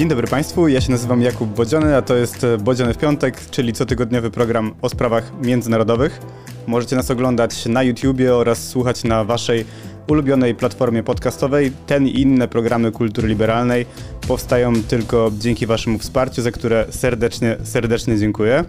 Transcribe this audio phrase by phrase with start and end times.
[0.00, 3.72] Dzień dobry Państwu, ja się nazywam Jakub Bodziony, a to jest Bodziony w Piątek, czyli
[3.72, 6.20] cotygodniowy program o sprawach międzynarodowych.
[6.66, 9.64] Możecie nas oglądać na YouTubie oraz słuchać na Waszej
[10.08, 11.72] ulubionej platformie podcastowej.
[11.86, 13.86] Ten i inne programy kultury liberalnej
[14.28, 18.64] powstają tylko dzięki Waszemu wsparciu, za które serdecznie, serdecznie dziękuję.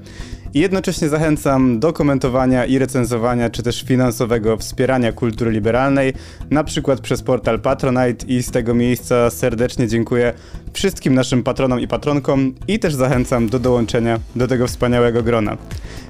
[0.53, 6.13] I jednocześnie zachęcam do komentowania i recenzowania, czy też finansowego wspierania kultury liberalnej,
[6.49, 10.33] na przykład przez portal Patronite i z tego miejsca serdecznie dziękuję
[10.73, 15.57] wszystkim naszym patronom i patronkom i też zachęcam do dołączenia do tego wspaniałego grona.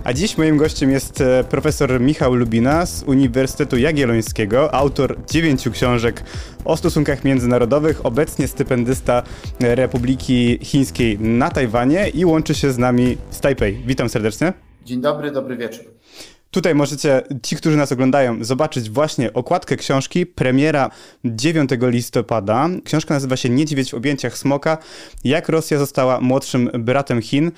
[0.03, 6.23] A dziś moim gościem jest e, profesor Michał Lubina z Uniwersytetu Jagiellońskiego, autor dziewięciu książek
[6.65, 9.23] o stosunkach międzynarodowych, obecnie stypendysta
[9.59, 13.81] Republiki Chińskiej na Tajwanie i łączy się z nami z Tajpej.
[13.85, 14.30] Witam serdecznie.
[14.85, 15.85] Dzień dobry, dobry wieczór.
[16.52, 20.90] Tutaj możecie, ci, którzy nas oglądają, zobaczyć właśnie okładkę książki, premiera
[21.26, 22.70] 9 listopada.
[22.85, 24.77] Książka nazywa się Niedźwiedź w objęciach smoka.
[25.23, 27.51] Jak Rosja została młodszym bratem Chin.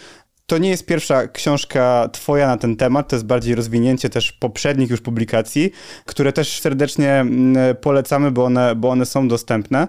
[0.46, 4.90] To nie jest pierwsza książka twoja na ten temat, to jest bardziej rozwinięcie też poprzednich
[4.90, 5.72] już publikacji,
[6.06, 9.88] które też serdecznie mm, polecamy, bo one, bo one są dostępne.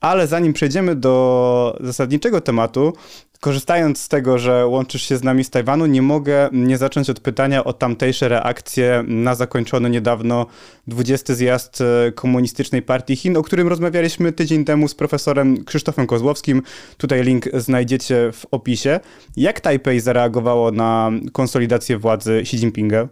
[0.00, 2.92] Ale zanim przejdziemy do zasadniczego tematu,
[3.40, 7.20] korzystając z tego, że łączysz się z nami z Tajwanu, nie mogę nie zacząć od
[7.20, 10.46] pytania o tamtejsze reakcje na zakończony niedawno
[10.86, 16.62] 20 zjazd e, Komunistycznej Partii Chin, o którym rozmawialiśmy tydzień temu z profesorem Krzysztofem Kozłowskim.
[16.96, 19.00] Tutaj link znajdziecie w opisie.
[19.36, 23.08] Jak Tajpej zareagowało na konsolidację władzy Xi Jinpinga?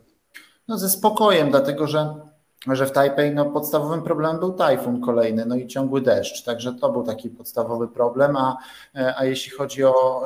[0.69, 2.15] No ze spokojem, dlatego że
[2.77, 6.93] że w Tajpej no, podstawowym problemem był tajfun kolejny, no i ciągły deszcz, także to
[6.93, 8.57] był taki podstawowy problem, a,
[9.17, 10.25] a jeśli chodzi o,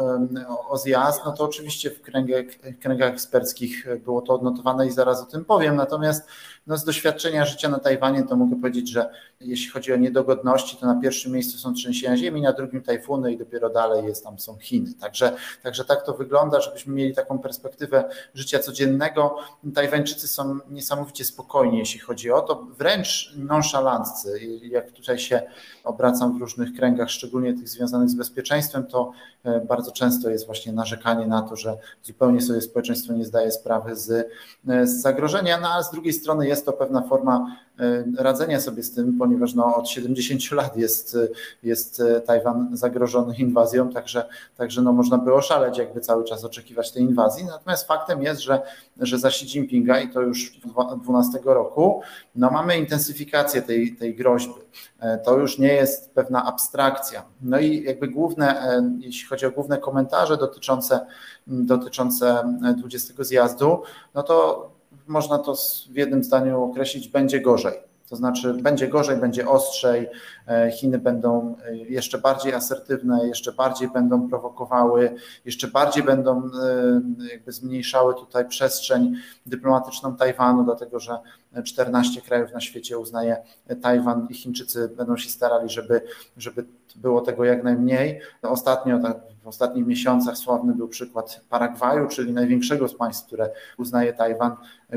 [0.68, 5.22] o, zjazd, no to oczywiście w kręgach, w kręgach eksperckich było to odnotowane i zaraz
[5.22, 6.28] o tym powiem, natomiast
[6.66, 9.10] no z doświadczenia życia na Tajwanie to mogę powiedzieć, że
[9.40, 13.38] jeśli chodzi o niedogodności, to na pierwszym miejscu są trzęsienia ziemi, na drugim tajfuny i
[13.38, 14.94] dopiero dalej jest tam są Chiny.
[15.00, 19.36] Także, także tak to wygląda, żebyśmy mieli taką perspektywę życia codziennego.
[19.74, 24.40] Tajwańczycy są niesamowicie spokojni, jeśli chodzi o to, wręcz nonszalanccy.
[24.62, 25.42] Jak tutaj się
[25.84, 29.12] obracam w różnych kręgach, szczególnie tych związanych z bezpieczeństwem, to
[29.44, 33.96] e, bardzo często jest właśnie narzekanie na to, że zupełnie sobie społeczeństwo nie zdaje sprawy
[33.96, 34.10] z,
[34.68, 37.56] e, z zagrożenia, no a z drugiej strony jest to pewna forma
[38.18, 41.16] radzenia sobie z tym, ponieważ no, od 70 lat jest,
[41.62, 47.02] jest Tajwan zagrożony inwazją, także, także no, można by oszaleć, jakby cały czas oczekiwać tej
[47.02, 47.44] inwazji.
[47.44, 48.62] Natomiast faktem jest, że,
[49.00, 52.02] że za Xi Jinpinga i to już 2012 roku,
[52.34, 54.54] no, mamy intensyfikację tej, tej groźby.
[55.24, 57.24] To już nie jest pewna abstrakcja.
[57.42, 61.06] No i jakby główne, jeśli chodzi o główne komentarze dotyczące,
[61.46, 63.82] dotyczące 20 zjazdu,
[64.14, 64.70] no to
[65.12, 65.54] można to
[65.90, 67.74] w jednym zdaniu określić, będzie gorzej.
[68.08, 70.08] To znaczy będzie gorzej, będzie ostrzej,
[70.48, 75.14] e, Chiny będą e, jeszcze bardziej asertywne, jeszcze bardziej będą prowokowały,
[75.44, 76.50] jeszcze bardziej będą e,
[77.32, 79.14] jakby zmniejszały tutaj przestrzeń
[79.46, 81.18] dyplomatyczną Tajwanu, dlatego że
[81.64, 83.36] 14 krajów na świecie uznaje
[83.82, 86.00] Tajwan i Chińczycy będą się starali, żeby,
[86.36, 86.64] żeby
[86.96, 88.20] było tego jak najmniej.
[88.42, 88.98] Ostatnio,
[89.42, 94.56] w ostatnich miesiącach sławny był przykład Paragwaju, czyli największego z państw, które uznaje Tajwan,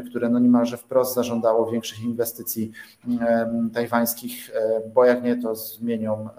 [0.09, 2.71] które no niemalże wprost zażądało większych inwestycji
[3.73, 6.29] tajwańskich, e, bo jak nie, to zmienią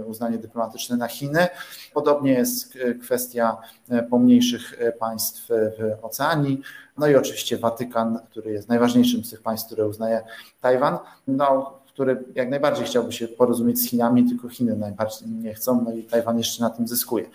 [0.00, 1.48] e, uznanie dyplomatyczne na Chiny.
[1.94, 3.56] Podobnie jest kwestia
[3.90, 6.62] e, pomniejszych państw w Oceanii.
[6.98, 10.22] No i oczywiście Watykan, który jest najważniejszym z tych państw, które uznaje
[10.60, 10.98] Tajwan.
[11.26, 15.92] No, który jak najbardziej chciałby się porozumieć z Chinami, tylko Chiny najbardziej nie chcą, no
[15.92, 17.26] i Tajwan jeszcze na tym zyskuje.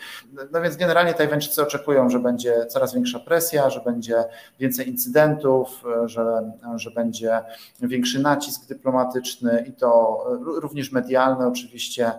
[0.52, 4.24] No więc generalnie Tajwańczycy oczekują, że będzie coraz większa presja, że będzie
[4.60, 7.42] więcej incydentów, że, że będzie
[7.82, 12.12] większy nacisk dyplomatyczny i to również medialny oczywiście,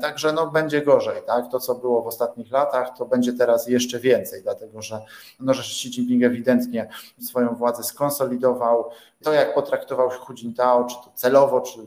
[0.00, 1.50] także no będzie gorzej, tak?
[1.50, 5.00] To co było w ostatnich latach, to będzie teraz jeszcze więcej, dlatego że,
[5.40, 6.88] no, że Xi Jinping ewidentnie
[7.20, 8.90] swoją władzę skonsolidował,
[9.22, 11.78] to, jak potraktował Hu Jintao, czy to celowo, czy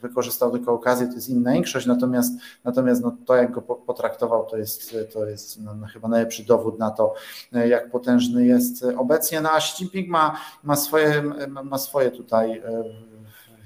[0.00, 2.32] wykorzystał tylko okazję, to jest inna większość, natomiast,
[2.64, 6.78] natomiast no, to, jak go potraktował, to jest, to jest no, no, chyba najlepszy dowód
[6.78, 7.14] na to,
[7.52, 9.40] jak potężny jest obecnie.
[9.40, 12.84] No a Xi Jinping ma, ma, swoje, ma swoje tutaj e,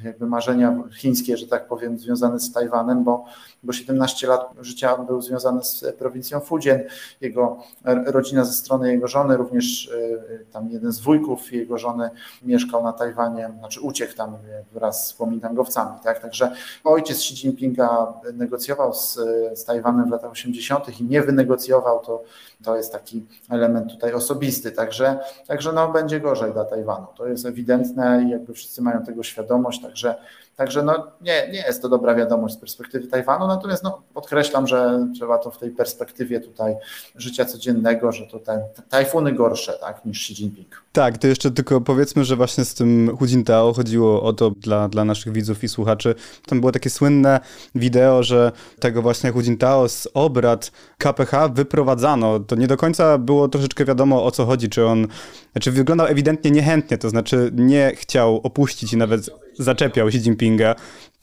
[0.05, 3.25] jakby marzenia chińskie, że tak powiem, związane z Tajwanem, bo,
[3.63, 6.79] bo 17 lat życia był związany z prowincją Fujian.
[7.21, 9.91] Jego rodzina ze strony jego żony, również
[10.33, 12.11] e, tam jeden z wujków jego żony
[12.43, 14.37] mieszkał na Tajwanie, znaczy uciekł tam
[14.73, 16.01] wraz z Kuomintangowcami.
[16.05, 16.21] Tak?
[16.23, 16.53] Także
[16.85, 19.15] ojciec Xi Jinpinga negocjował z,
[19.55, 21.01] z Tajwanem w latach 80.
[21.01, 22.23] i nie wynegocjował, to,
[22.65, 27.07] to jest taki element tutaj osobisty, także, także no, będzie gorzej dla Tajwanu.
[27.17, 30.15] To jest ewidentne i jakby wszyscy mają tego świadomość, także
[30.57, 35.07] Także no, nie, nie jest to dobra wiadomość z perspektywy Tajwanu, natomiast no, podkreślam, że
[35.15, 36.77] trzeba to w tej perspektywie tutaj
[37.17, 40.83] życia codziennego, że to te, tajfuny gorsze tak, niż Xi Jinping.
[40.93, 44.89] Tak, to jeszcze tylko powiedzmy, że właśnie z tym Hu Jintao chodziło o to dla,
[44.89, 46.15] dla naszych widzów i słuchaczy.
[46.47, 47.41] Tam było takie słynne
[47.75, 52.41] wideo, że tego właśnie Hu Jintao z obrad KPH wyprowadzano.
[52.41, 55.07] To nie do końca było troszeczkę wiadomo o co chodzi, czy on,
[55.53, 60.75] znaczy wyglądał ewidentnie niechętnie, to znaczy nie chciał opuścić i nawet zaczepiał Xi Jinpinga.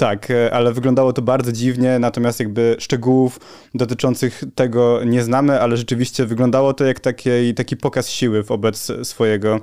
[0.02, 3.40] Tak, e, ale wyglądało to bardzo dziwnie, natomiast jakby szczegółów
[3.74, 9.60] dotyczących tego nie znamy, ale rzeczywiście wyglądało to jak taki, taki pokaz siły wobec swojego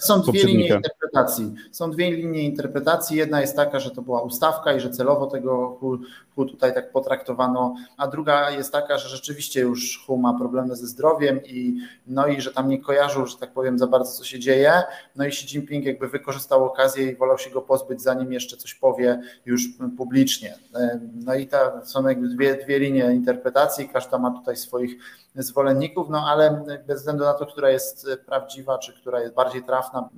[0.00, 1.54] Są dwie linie interpretacji.
[1.72, 3.16] Są dwie linie interpretacji.
[3.16, 5.98] Jedna jest taka, że to była ustawka i że celowo tego Hu
[6.44, 11.40] tutaj tak potraktowano, a druga jest taka, że rzeczywiście już Hu ma problemy ze zdrowiem
[11.44, 11.76] i
[12.06, 14.72] no i że tam nie kojarzył, że tak powiem, za bardzo co się dzieje.
[15.16, 18.74] No i Xi Jinping jakby wykorzystał okazję i wolał się go pozbyć, zanim jeszcze coś
[18.74, 20.54] powie już publicznie.
[21.14, 24.98] No i ta, są jakby dwie, dwie linie interpretacji, każda ma tutaj swoich
[25.34, 30.08] zwolenników, no ale bez względu na to, która jest prawdziwa, czy która jest bardziej trafna,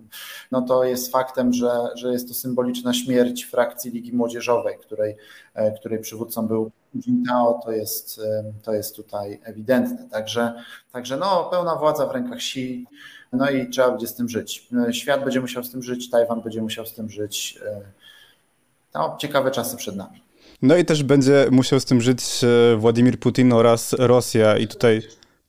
[0.51, 5.17] no to jest faktem, że, że jest to symboliczna śmierć frakcji Ligi Młodzieżowej, której,
[5.55, 10.09] e, której przywódcą był Jintao, to jest, e, to jest tutaj ewidentne.
[10.11, 10.55] Także,
[10.93, 12.87] także no, pełna władza w rękach Xi,
[13.33, 14.69] no i trzeba będzie z tym żyć.
[14.89, 17.59] E, świat będzie musiał z tym żyć, Tajwan będzie musiał z tym żyć.
[18.95, 20.23] No, ciekawe czasy przed nami.
[20.63, 25.03] No i też będzie musiał z tym żyć e, Władimir Putin oraz Rosja i tutaj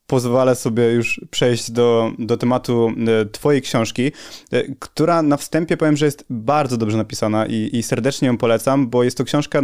[0.08, 2.92] pozwolę sobie już przejść do, do tematu
[3.22, 4.12] e, Twojej książki,
[4.52, 8.90] e, która na wstępie powiem, że jest bardzo dobrze napisana i, i serdecznie ją polecam,
[8.90, 9.62] bo jest to książka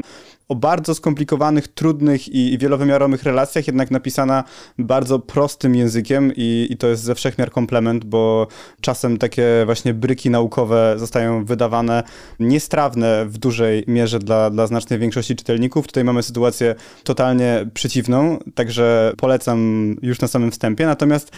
[0.49, 4.43] o bardzo skomplikowanych, trudnych i, wielowymiarowych relacjach, jednak napisana
[4.77, 8.47] bardzo prostym językiem i, i to jest ze wszechmiar komplement, bo
[8.81, 12.03] czasem takie właśnie bryki naukowe zostają wydawane
[12.39, 15.87] niestrawne w dużej mierze dla, dla znacznej większości czytelników.
[15.87, 20.85] Tutaj mamy sytuację totalnie przeciwną, także polecam już na samym wstępie.
[20.85, 21.31] Natomiast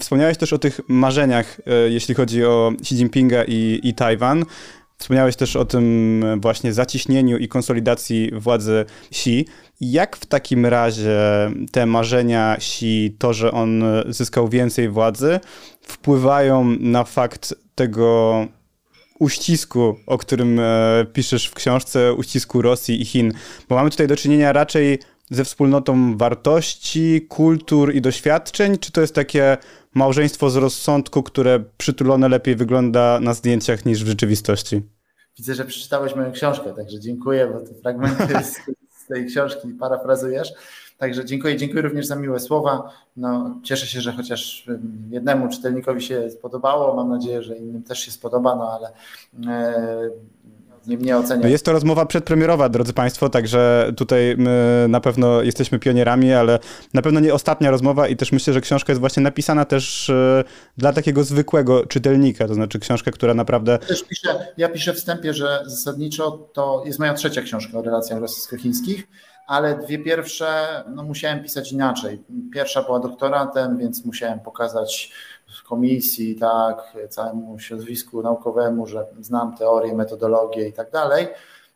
[0.00, 4.44] wspomniałeś też o tych marzeniach, e, jeśli chodzi o Xi Jinpinga i, i Tajwan.
[4.98, 9.46] Wspomniałeś też o tym właśnie zaciśnieniu i konsolidacji władzy Xi.
[9.80, 11.18] Jak w takim razie
[11.72, 15.40] te marzenia Xi, to, że on zyskał więcej władzy,
[15.80, 18.46] wpływają na fakt tego
[19.18, 23.32] uścisku, o którym e, piszesz w książce, uścisku Rosji i Chin?
[23.68, 24.98] Bo mamy tutaj do czynienia raczej
[25.30, 29.56] ze wspólnotą wartości, kultur i doświadczeń, czy to jest takie
[29.94, 34.82] małżeństwo z rozsądku, które przytulone lepiej wygląda na zdjęciach niż w rzeczywistości?
[35.38, 38.56] Widzę, że przeczytałeś moją książkę, także dziękuję, bo te fragmenty z,
[39.02, 40.52] z tej książki parafrazujesz.
[40.98, 42.90] Także dziękuję, dziękuję również za miłe słowa.
[43.16, 44.66] No, cieszę się, że chociaż
[45.10, 46.96] jednemu czytelnikowi się spodobało.
[46.96, 48.92] Mam nadzieję, że innym też się spodoba, no ale
[50.86, 51.22] nie.
[51.42, 56.58] No jest to rozmowa przedpremierowa, drodzy Państwo, także tutaj my na pewno jesteśmy pionierami, ale
[56.94, 60.44] na pewno nie ostatnia rozmowa i też myślę, że książka jest właśnie napisana też e,
[60.76, 63.78] dla takiego zwykłego czytelnika, to znaczy książka, która naprawdę...
[63.78, 69.08] Też piszę, ja piszę wstępie, że zasadniczo to jest moja trzecia książka o relacjach rosyjsko-chińskich,
[69.46, 72.22] ale dwie pierwsze no, musiałem pisać inaczej.
[72.52, 75.12] Pierwsza była doktoratem, więc musiałem pokazać
[75.68, 81.28] komisji, tak, całemu środowisku naukowemu, że znam teorię, metodologię i tak dalej.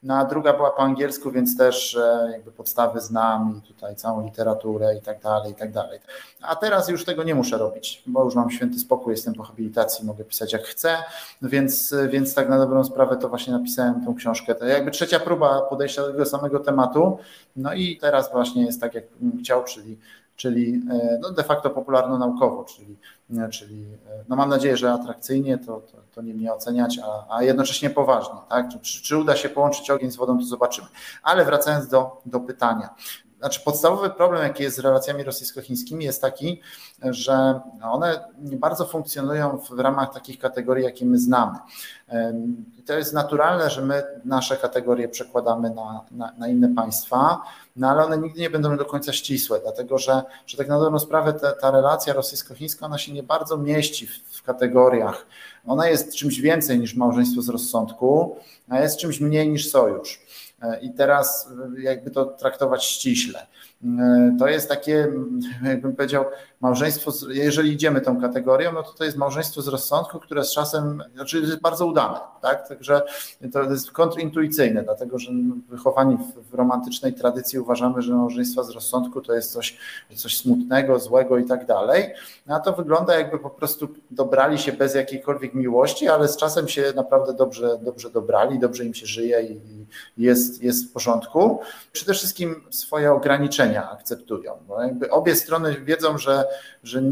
[0.02, 1.98] No a druga była po angielsku, więc też
[2.32, 5.98] jakby podstawy znam i tutaj całą literaturę i tak dalej, i tak dalej.
[6.42, 10.06] A teraz już tego nie muszę robić, bo już mam święty spokój, jestem po habilitacji,
[10.06, 10.96] mogę pisać jak chcę,
[11.42, 14.54] więc, więc tak na dobrą sprawę to właśnie napisałem tą książkę.
[14.54, 17.18] To jakby trzecia próba podejścia do tego samego tematu,
[17.56, 19.04] no i teraz właśnie jest tak, jak
[19.40, 19.98] chciał, czyli
[20.40, 22.96] czyli e, no de facto popularno-naukowo, czyli,
[23.38, 27.36] e, czyli e, no mam nadzieję, że atrakcyjnie, to, to, to nie mnie oceniać, a,
[27.36, 28.34] a jednocześnie poważnie.
[28.48, 28.68] Tak?
[28.82, 30.88] Czy, czy uda się połączyć ogień z wodą, to zobaczymy.
[31.22, 32.94] Ale wracając do, do pytania.
[33.40, 36.60] Znaczy podstawowy problem, jaki jest z relacjami rosyjsko-chińskimi jest taki,
[37.02, 41.58] że one nie bardzo funkcjonują w ramach takich kategorii, jakie my znamy.
[42.86, 47.42] To jest naturalne, że my nasze kategorie przekładamy na, na, na inne państwa,
[47.76, 50.98] no ale one nigdy nie będą do końca ścisłe, dlatego że, że tak na dobrą
[50.98, 55.26] sprawę ta, ta relacja rosyjsko-chińska, ona się nie bardzo mieści w, w kategoriach.
[55.66, 58.36] Ona jest czymś więcej niż małżeństwo z rozsądku,
[58.68, 60.20] a jest czymś mniej niż sojusz.
[60.82, 61.48] I teraz
[61.78, 63.46] jakby to traktować ściśle.
[63.84, 65.08] E, to jest takie,
[65.64, 66.24] jakbym powiedział,
[66.60, 71.02] małżeństwo, jeżeli idziemy tą kategorią, no to to jest małżeństwo z rozsądku, które z czasem,
[71.14, 72.68] znaczy jest bardzo udane, tak?
[72.68, 73.02] Także
[73.52, 75.30] to jest kontrintuicyjne, dlatego że
[75.68, 79.78] wychowani w, w romantycznej tradycji uważamy, że małżeństwo z rozsądku to jest coś,
[80.14, 82.14] coś smutnego, złego i tak dalej,
[82.46, 86.92] a to wygląda jakby po prostu dobrali się bez jakiejkolwiek miłości, ale z czasem się
[86.96, 89.60] naprawdę dobrze, dobrze dobrali, dobrze im się żyje i
[90.18, 91.60] jest, jest w porządku.
[91.92, 94.78] Przede wszystkim swoje ograniczenia akceptują, bo
[95.10, 96.44] obie strony wiedzą, że,
[96.82, 97.02] że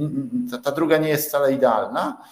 [0.64, 2.22] ta druga nie jest wcale idealna,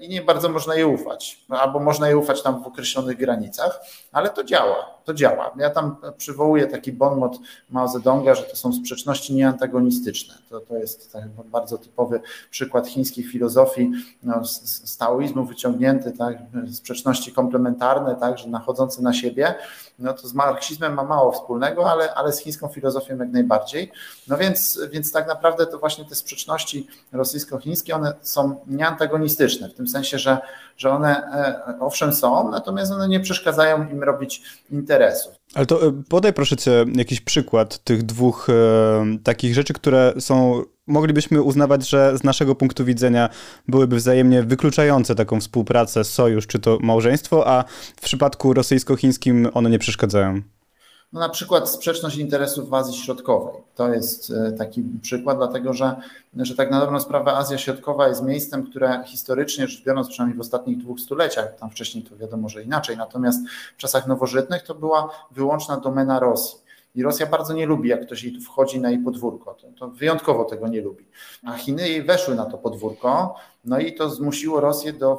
[0.00, 3.80] i nie bardzo można je ufać, albo można je ufać tam w określonych granicach,
[4.12, 5.52] ale to działa, to działa.
[5.58, 7.38] Ja tam przywołuję taki bon mot
[7.70, 10.34] Mao Zedonga, że to są sprzeczności nieantagonistyczne.
[10.50, 13.92] To, to jest tak bardzo typowy przykład chińskiej filozofii
[14.22, 16.36] no, z, z taoizmu wyciągnięty, tak,
[16.72, 19.54] sprzeczności komplementarne, tak, że nachodzące na siebie,
[19.98, 23.92] no to z marksizmem ma mało wspólnego, ale, ale z chińską filozofią jak najbardziej.
[24.28, 29.88] No więc, więc tak naprawdę to właśnie te sprzeczności rosyjsko-chińskie, one są nieantagonistyczne, w tym
[29.88, 30.38] sensie, że,
[30.76, 35.32] że one e, owszem są, natomiast one nie przeszkadzają im robić interesów.
[35.54, 38.52] Ale to e, podaj proszę cię jakiś przykład tych dwóch e,
[39.24, 43.28] takich rzeczy, które są moglibyśmy uznawać, że z naszego punktu widzenia
[43.68, 47.64] byłyby wzajemnie wykluczające taką współpracę, sojusz czy to małżeństwo, a
[47.96, 50.42] w przypadku rosyjsko-chińskim one nie przeszkadzają.
[51.14, 53.54] No na przykład sprzeczność interesów w Azji Środkowej.
[53.74, 55.96] To jest e, taki przykład, dlatego że,
[56.36, 60.40] że tak na dobrą sprawę Azja Środkowa jest miejscem, które historycznie rzecz biorąc, przynajmniej w
[60.40, 63.40] ostatnich dwóch stuleciach, tam wcześniej to wiadomo, że inaczej, natomiast
[63.76, 66.58] w czasach nowożytnych to była wyłączna domena Rosji.
[66.94, 69.54] I Rosja bardzo nie lubi, jak ktoś jej tu wchodzi na jej podwórko.
[69.54, 71.04] To, to wyjątkowo tego nie lubi.
[71.44, 75.18] A Chiny jej weszły na to podwórko, no i to zmusiło Rosję do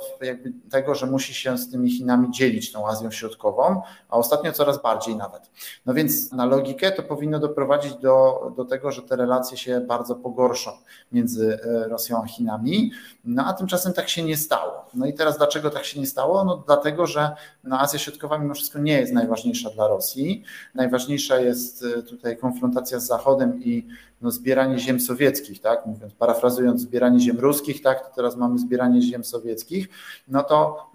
[0.70, 5.16] tego, że musi się z tymi Chinami dzielić tą Azją Środkową, a ostatnio coraz bardziej
[5.16, 5.52] nawet.
[5.86, 10.16] No więc na logikę to powinno doprowadzić do, do tego, że te relacje się bardzo
[10.16, 10.72] pogorszą
[11.12, 12.92] między e, Rosją a Chinami,
[13.26, 14.86] no a tymczasem tak się nie stało.
[14.94, 16.44] No i teraz dlaczego tak się nie stało?
[16.44, 20.44] No dlatego, że no, Azja Środkowa mimo wszystko nie jest najważniejsza dla Rosji.
[20.76, 23.88] Najważniejsza jest e, tutaj konfrontacja z Zachodem i
[24.22, 29.02] no, zbieranie ziem sowieckich, tak, mówiąc, parafrazując zbieranie ziem ruskich, tak, to teraz mamy zbieranie
[29.02, 29.90] ziem sowieckich,
[30.28, 30.92] no to,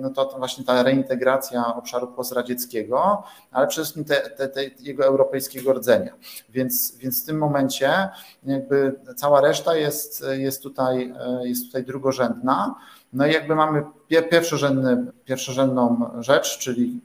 [0.00, 5.72] no to, właśnie ta reintegracja obszaru postradzieckiego, ale przede wszystkim te, te, te jego europejskiego
[5.72, 6.12] rdzenia.
[6.48, 8.08] Więc, więc w tym momencie
[8.42, 12.74] jakby cała reszta jest, jest, tutaj, jest tutaj drugorzędna.
[13.12, 13.84] No i jakby mamy
[15.24, 17.00] pierwszorzędną rzecz, czyli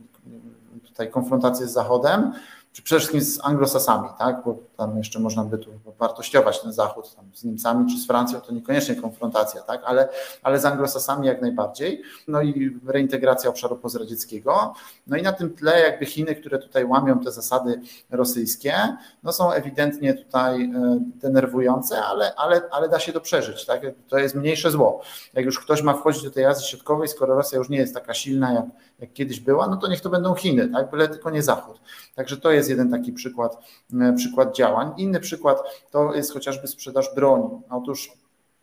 [0.83, 2.33] tutaj konfrontację z Zachodem,
[2.71, 4.43] czy przede wszystkim z anglosasami, tak?
[4.45, 5.69] bo tam jeszcze można by tu
[5.99, 9.81] wartościować ten Zachód tam z Niemcami czy z Francją, to niekoniecznie konfrontacja, tak?
[9.85, 10.09] ale,
[10.43, 12.01] ale z anglosasami jak najbardziej.
[12.27, 14.73] No i reintegracja obszaru pozradzieckiego.
[15.07, 19.51] No i na tym tle jakby Chiny, które tutaj łamią te zasady rosyjskie, no są
[19.51, 23.65] ewidentnie tutaj e, denerwujące, ale, ale, ale da się to przeżyć.
[23.65, 23.81] Tak?
[24.07, 25.01] To jest mniejsze zło.
[25.33, 28.13] Jak już ktoś ma wchodzić do tej Azji Środkowej, skoro Rosja już nie jest taka
[28.13, 28.65] silna, jak,
[28.99, 30.89] jak kiedyś była, no to niech to będą Chiny, tak?
[30.89, 31.81] byle tylko nie Zachód.
[32.15, 33.57] Także to jest jeden taki przykład,
[34.01, 34.93] e, przykład działań.
[34.97, 37.61] Inny przykład to jest chociażby sprzedaż broni.
[37.69, 38.11] Otóż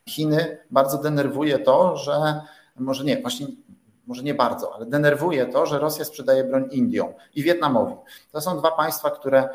[0.08, 2.40] Chiny bardzo denerwuje to, że
[2.78, 3.46] może nie, właśnie
[4.06, 7.94] może nie bardzo, ale denerwuje to, że Rosja sprzedaje broń Indiom i Wietnamowi.
[8.32, 9.48] To są dwa państwa, które,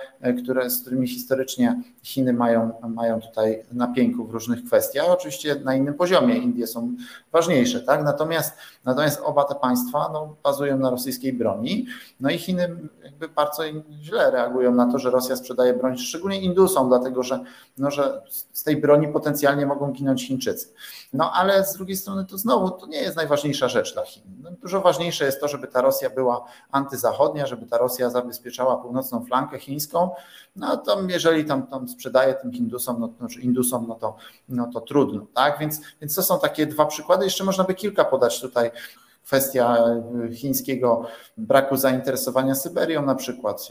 [0.44, 5.06] które, z którymi historycznie Chiny mają, mają tutaj napięku w różnych kwestiach.
[5.10, 6.94] Oczywiście na innym poziomie Indie są
[7.32, 8.04] ważniejsze, tak?
[8.04, 11.86] Natomiast, natomiast oba te państwa no, bazują na rosyjskiej broni.
[12.20, 13.64] No i Chiny jakby bardzo
[14.02, 17.40] źle reagują na to, że Rosja sprzedaje broń, szczególnie Indusom, dlatego że,
[17.78, 18.22] no, że
[18.54, 20.74] z tej broni potencjalnie mogą ginąć Chińczycy.
[21.14, 24.24] No ale z drugiej strony to znowu to nie jest najważniejsza rzecz dla Chin.
[24.40, 29.26] No, dużo ważniejsze jest to, żeby ta Rosja była antyzachodnia, żeby ta Rosja zabezpieczała północną
[29.26, 30.10] flankę chińską.
[30.56, 34.16] No to jeżeli tam, tam sprzedaje tym Hindusom, no, znaczy Indusom, no to,
[34.50, 35.26] no to trudno.
[35.34, 35.60] Tak?
[35.60, 37.26] Więc, więc to są takie dwa przykłady.
[37.26, 38.72] Jeszcze można by kilka podać tutaj
[39.30, 39.78] kwestia
[40.28, 41.08] e, chińskiego
[41.38, 43.68] braku zainteresowania Syberią na przykład.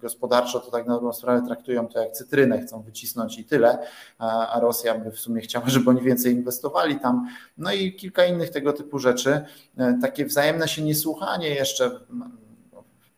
[0.00, 3.78] Gospodarczo to tak na dobrą sprawę traktują to jak cytrynę, chcą wycisnąć i tyle,
[4.18, 7.28] a Rosja by w sumie chciała, żeby oni więcej inwestowali tam.
[7.58, 9.44] No i kilka innych tego typu rzeczy.
[9.78, 11.90] E, takie wzajemne się niesłuchanie jeszcze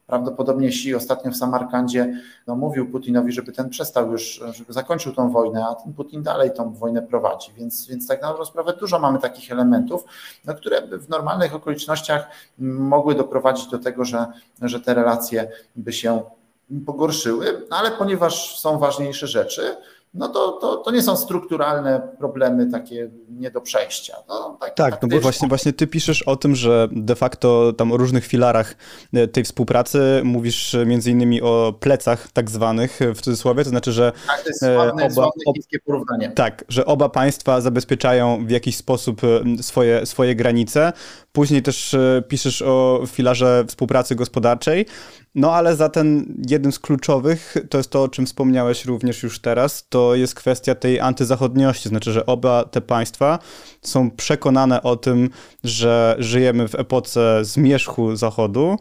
[0.07, 5.31] Prawdopodobnie Xi ostatnio w Samarkandzie no, mówił Putinowi, żeby ten przestał już, żeby zakończył tą
[5.31, 7.53] wojnę, a ten Putin dalej tą wojnę prowadzi.
[7.57, 10.05] Więc, więc tak na dobrą sprawę dużo mamy takich elementów,
[10.45, 14.27] no, które w normalnych okolicznościach mogły doprowadzić do tego, że,
[14.63, 16.23] że te relacje by się
[16.87, 19.77] pogorszyły, no, ale ponieważ są ważniejsze rzeczy,
[20.14, 24.16] no to, to, to nie są strukturalne problemy takie nie do przejścia.
[24.28, 27.92] No, tak, tak no bo właśnie, właśnie ty piszesz o tym, że de facto tam
[27.92, 28.75] o różnych filarach
[29.12, 34.12] e, tej współpracy mówisz między innymi o plecach tak zwanych w cudzysłowie, to znaczy, że
[34.26, 35.56] tak, to jest sławne, oba, ob,
[35.87, 36.30] porównanie.
[36.30, 39.21] Tak, że oba państwa zabezpieczają w jakiś sposób
[39.61, 40.92] swoje, swoje granice.
[41.33, 41.97] Później też
[42.28, 44.87] piszesz o filarze współpracy gospodarczej,
[45.35, 49.38] no ale za ten jeden z kluczowych, to jest to, o czym wspomniałeś również już
[49.38, 53.38] teraz, to jest kwestia tej antyzachodniości, znaczy, że oba te państwa
[53.83, 55.31] są przekonane o tym,
[55.64, 58.76] że żyjemy w epoce zmierzchu Zachodu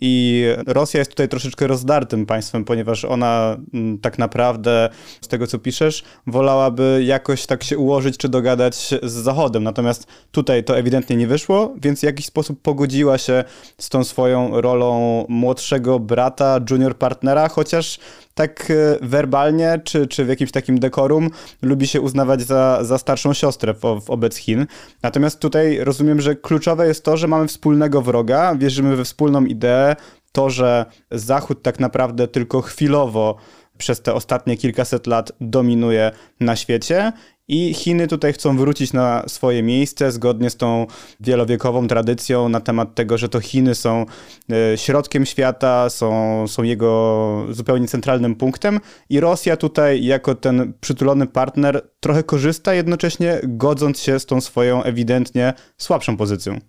[0.00, 5.58] i Rosja jest tutaj troszeczkę rozdartym państwem, ponieważ ona mm, tak naprawdę, z tego co
[5.58, 9.62] piszesz, wolałaby jakoś tak się ułożyć czy dogadać z Zachodem.
[9.62, 13.44] Natomiast tutaj to ewidentnie nie wyszło, więc w jakiś sposób pogodziła się
[13.78, 17.98] z tą swoją rolą młodszego brata, junior partnera, chociaż
[18.36, 21.30] tak e, werbalnie, czy, czy w jakimś takim dekorum
[21.62, 24.66] lubi się uznawać za, za starszą siostrę w, wobec Chin.
[25.02, 29.96] Natomiast tutaj rozumiem, że kluczowe jest to, że mamy wspólnego wroga, wierzymy we wspólną ideę,
[30.32, 33.36] to, że Zachód tak naprawdę tylko chwilowo
[33.78, 37.12] przez te ostatnie kilkaset lat dominuje na świecie
[37.48, 40.86] i Chiny tutaj chcą wrócić na swoje miejsce zgodnie z tą
[41.20, 44.06] wielowiekową tradycją na temat tego, że to Chiny są
[44.52, 51.26] e, środkiem świata, są, są jego zupełnie centralnym punktem i Rosja tutaj jako ten przytulony
[51.26, 56.60] partner trochę korzysta, jednocześnie godząc się z tą swoją ewidentnie słabszą pozycją.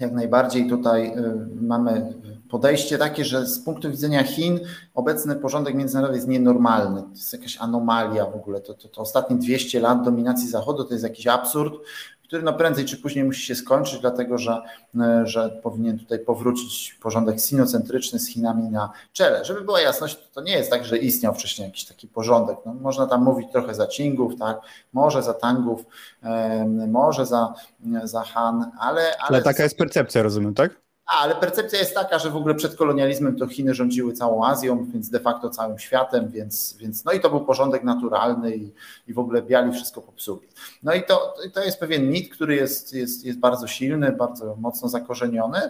[0.00, 2.12] Jak najbardziej tutaj y, mamy
[2.48, 4.60] podejście takie, że z punktu widzenia Chin
[4.94, 7.02] obecny porządek międzynarodowy jest nienormalny.
[7.02, 8.60] To jest jakaś anomalia w ogóle.
[8.60, 11.74] To, to, to ostatnie 200 lat dominacji Zachodu to jest jakiś absurd
[12.28, 14.62] który no prędzej czy później musi się skończyć, dlatego że,
[15.00, 19.44] e, że powinien tutaj powrócić porządek sinocentryczny z Chinami na czele.
[19.44, 22.56] Żeby była jasność, to nie jest tak, że istniał wcześniej jakiś taki porządek.
[22.66, 24.60] No, można tam mówić trochę za Qingów, tak,
[24.92, 25.84] może za Tangów,
[26.88, 27.54] może za,
[28.04, 29.02] za Han, ale...
[29.02, 30.87] Ale, ale taka jest percepcja, rozumiem, tak?
[31.08, 34.84] A, ale percepcja jest taka, że w ogóle przed kolonializmem to Chiny rządziły całą Azją,
[34.84, 38.72] więc de facto całym światem, więc, więc no i to był porządek naturalny i,
[39.06, 40.48] i w ogóle biali wszystko popsuli.
[40.82, 44.88] No i to, to jest pewien mit, który jest, jest, jest bardzo silny, bardzo mocno
[44.88, 45.60] zakorzeniony.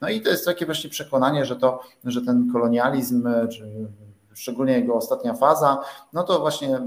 [0.00, 3.88] No i to jest takie właśnie przekonanie, że, to, że ten kolonializm, czy
[4.34, 6.80] szczególnie jego ostatnia faza, no to właśnie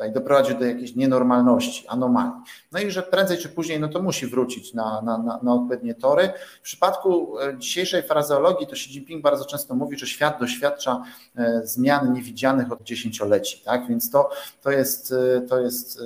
[0.00, 2.32] tutaj doprowadził do jakiejś nienormalności, anomalii.
[2.72, 5.94] No i że prędzej czy później no to musi wrócić na, na, na, na odpowiednie
[5.94, 6.32] tory.
[6.60, 11.02] W przypadku e, dzisiejszej frazeologii to Xi Jinping bardzo często mówi, że świat doświadcza
[11.36, 13.88] e, zmian niewidzianych od dziesięcioleci, tak?
[13.88, 14.30] Więc to,
[14.62, 16.00] to jest, e, to jest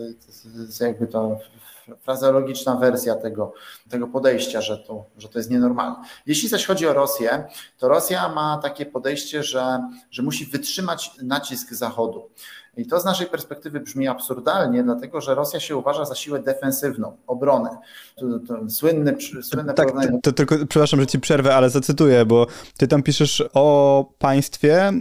[0.81, 1.39] jakby to
[2.01, 3.53] frazeologiczna wersja tego,
[3.91, 5.97] tego podejścia, że to, że to jest nienormalne.
[6.27, 7.45] Jeśli zaś chodzi o Rosję,
[7.79, 12.31] to Rosja ma takie podejście, że, że musi wytrzymać nacisk Zachodu.
[12.77, 17.17] I to z naszej perspektywy brzmi absurdalnie, dlatego że Rosja się uważa za siłę defensywną,
[17.27, 17.71] obronę.
[18.17, 22.47] To, to słynny, słynne tak, to, to, tylko, przepraszam, że ci przerwę, ale zacytuję, bo
[22.79, 24.93] ty tam piszesz o państwie,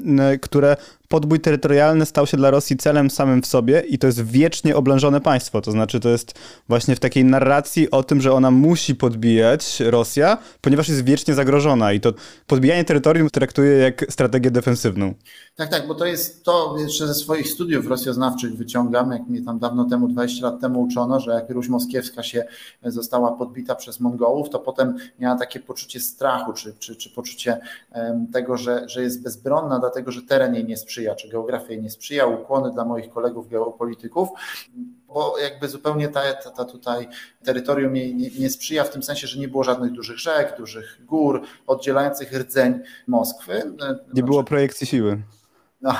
[0.42, 4.76] które podbój terytorialny stał się dla Rosji celem samym w sobie i to jest wiecznie
[4.76, 5.62] oblężone państwo.
[5.62, 10.38] To znaczy, to jest właśnie w takiej narracji o tym, że ona musi podbijać Rosja,
[10.62, 12.13] ponieważ jest wiecznie zagrożona i to
[12.48, 15.13] podbijanie terytorium traktuje jak strategię defensywną.
[15.56, 19.60] Tak, tak, bo to jest to jeszcze ze swoich studiów rosjoznawczych wyciągam, jak mnie tam
[19.60, 22.46] dawno temu, 20 lat temu uczono, że jak Ruś Moskiewska się
[22.86, 27.58] została podbita przez Mongołów, to potem miała takie poczucie strachu, czy, czy, czy poczucie
[28.34, 31.89] tego, że, że jest bezbronna, dlatego że teren jej nie sprzyja, czy geografia jej nie
[31.89, 34.30] sprzyja, ukłony dla moich kolegów geopolityków,
[35.08, 37.08] bo jakby zupełnie ta, ta, ta tutaj
[37.44, 41.06] terytorium jej nie, nie, sprzyja w tym sensie, że nie było żadnych dużych rzek, dużych
[41.06, 43.76] gór oddzielających rdzeń Moskwy.
[44.13, 45.24] Nie było projekcji siły.
[45.84, 45.94] No,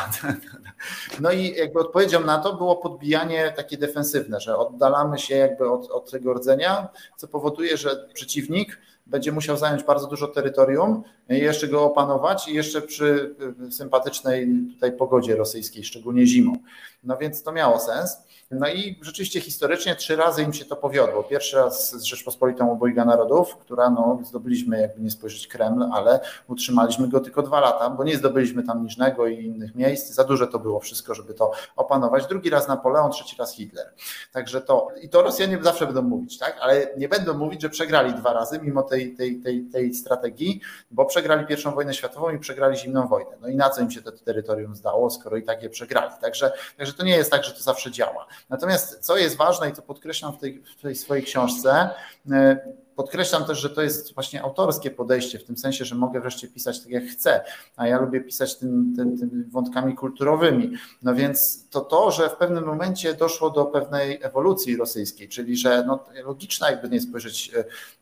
[1.20, 5.92] no i jakby odpowiedzią na to było podbijanie takie defensywne, że oddalamy się jakby od,
[5.92, 6.88] od tego rdzenia,
[7.18, 12.82] co powoduje, że przeciwnik będzie musiał zająć bardzo dużo terytorium, jeszcze go opanować i jeszcze
[12.82, 13.36] przy
[13.72, 16.58] sympatycznej tutaj pogodzie rosyjskiej, szczególnie zimą.
[17.04, 18.18] No więc to miało sens.
[18.52, 21.24] No i rzeczywiście historycznie trzy razy im się to powiodło.
[21.24, 27.08] Pierwszy raz z Rzeczpospolitą Obojga Narodów, która no, zdobyliśmy, jakby nie spojrzeć Kreml, ale utrzymaliśmy
[27.08, 30.14] go tylko dwa lata, bo nie zdobyliśmy tam Niżnego i innych miejsc.
[30.14, 32.28] Za duże to było wszystko, żeby to opanować.
[32.28, 33.94] Drugi raz Napoleon, trzeci raz Hitler.
[34.32, 36.58] Także to, i to Rosjanie zawsze będą mówić, tak?
[36.62, 41.06] Ale nie będą mówić, że przegrali dwa razy mimo tej, tej, tej, tej strategii, bo
[41.06, 43.32] przegrali pierwszą wojnę światową i przegrali zimną wojnę.
[43.42, 46.12] No i na co im się to terytorium zdało, skoro i tak je przegrali.
[46.22, 48.26] Także, także to nie jest tak, że to zawsze działa.
[48.50, 51.90] Natomiast co jest ważne i co podkreślam w tej, w tej swojej książce,
[52.32, 56.48] e, podkreślam też, że to jest właśnie autorskie podejście, w tym sensie, że mogę wreszcie
[56.48, 57.42] pisać tak jak chcę,
[57.76, 60.72] a ja lubię pisać tym, tym, tym wątkami kulturowymi.
[61.02, 65.84] No więc to to, że w pewnym momencie doszło do pewnej ewolucji rosyjskiej, czyli że
[65.88, 67.52] no, logiczna jakby nie spojrzeć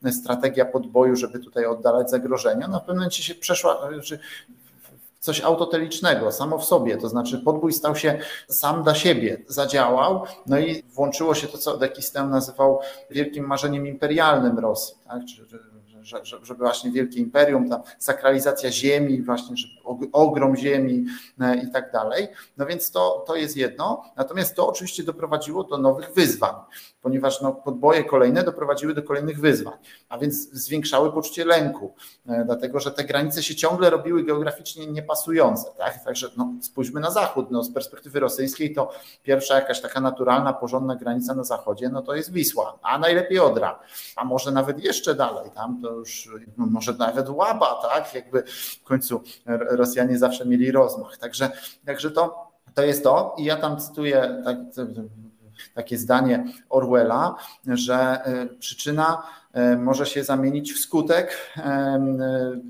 [0.05, 3.89] e, strategia podboju, żeby tutaj oddalać zagrożenia, no w pewnym momencie się przeszła,
[5.21, 10.59] coś autotelicznego samo w sobie, to znaczy podbój stał się sam dla siebie, zadziałał, no
[10.59, 12.79] i włączyło się to, co Dekistem nazywał
[13.09, 15.21] wielkim marzeniem imperialnym Rosji, tak?
[16.43, 19.55] żeby właśnie wielkie imperium, ta sakralizacja ziemi, właśnie
[20.11, 21.05] ogrom ziemi
[21.39, 22.27] e, i tak dalej.
[22.57, 24.03] No więc to, to jest jedno.
[24.15, 26.55] Natomiast to oczywiście doprowadziło do nowych wyzwań
[27.01, 29.77] ponieważ no, podboje kolejne doprowadziły do kolejnych wyzwań,
[30.09, 31.93] a więc zwiększały poczucie lęku,
[32.27, 35.71] e, dlatego że te granice się ciągle robiły geograficznie niepasujące.
[35.77, 36.03] Tak?
[36.03, 37.51] Także no, spójrzmy na zachód.
[37.51, 38.91] No, z perspektywy rosyjskiej to
[39.23, 43.79] pierwsza jakaś taka naturalna, porządna granica na zachodzie, no to jest Wisła, a najlepiej Odra,
[44.15, 48.13] a może nawet jeszcze dalej, tam to już no, może nawet Łaba, tak?
[48.15, 48.43] Jakby
[48.81, 51.17] w końcu Rosjanie zawsze mieli rozmach.
[51.17, 51.51] Także,
[51.85, 53.35] także to, to jest to.
[53.37, 54.57] I ja tam cytuję tak,
[55.73, 57.35] takie zdanie Orwella,
[57.67, 62.01] że e, przyczyna e, może się zamienić w skutek, e,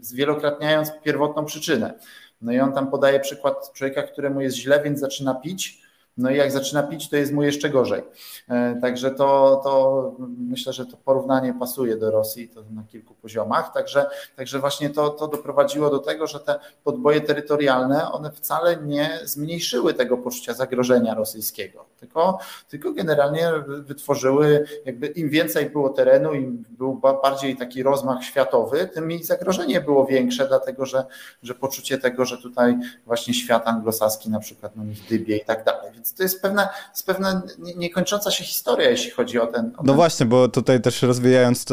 [0.02, 1.94] zwielokrotniając pierwotną przyczynę.
[2.42, 5.82] No i on tam podaje przykład człowieka, któremu jest źle, więc zaczyna pić
[6.18, 8.04] no i jak zaczyna pić, to jest mu jeszcze gorzej.
[8.50, 13.74] E, także to, to myślę, że to porównanie pasuje do Rosji to na kilku poziomach.
[13.74, 19.20] Także, także właśnie to, to doprowadziło do tego, że te podboje terytorialne, one wcale nie
[19.24, 26.64] zmniejszyły tego poczucia zagrożenia rosyjskiego, tylko, tylko generalnie wytworzyły, jakby im więcej było terenu, im
[26.70, 26.94] był
[27.24, 31.06] bardziej taki rozmach światowy, tym zagrożenie było większe, dlatego że,
[31.44, 35.64] że poczucie tego, że tutaj właśnie świat anglosaski na przykład no, nich dybie i tak
[35.64, 35.92] dalej.
[36.02, 37.42] Więc to jest pewna, jest pewna
[37.76, 39.66] niekończąca się historia, jeśli chodzi o ten.
[39.66, 39.96] O no ten...
[39.96, 41.66] właśnie, bo tutaj też rozwijając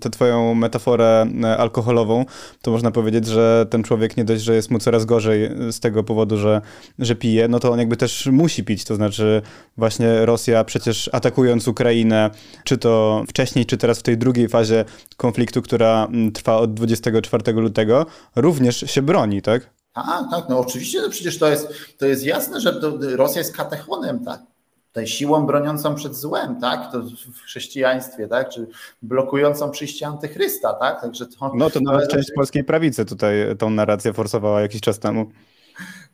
[0.00, 2.24] tę twoją metaforę e, alkoholową,
[2.62, 6.04] to można powiedzieć, że ten człowiek nie dość, że jest mu coraz gorzej z tego
[6.04, 6.60] powodu, że,
[6.98, 8.84] że pije, no to on jakby też musi pić.
[8.84, 9.42] To znaczy,
[9.76, 12.30] właśnie Rosja przecież atakując Ukrainę,
[12.64, 14.84] czy to wcześniej, czy teraz w tej drugiej fazie
[15.16, 19.75] konfliktu, która trwa od 24 lutego, również się broni, tak?
[19.96, 24.24] Tak, tak, no oczywiście, no przecież to jest, to jest jasne, że Rosja jest katechonem,
[24.24, 24.40] tak?
[24.88, 26.92] Tutaj siłą broniącą przed złem, tak?
[26.92, 28.48] To w chrześcijaństwie, tak?
[28.48, 28.66] Czy
[29.02, 31.00] blokującą przyjście antychrysta, tak?
[31.00, 35.26] Także to, no to nawet część polskiej prawicy tutaj tą narrację forsowała jakiś czas temu.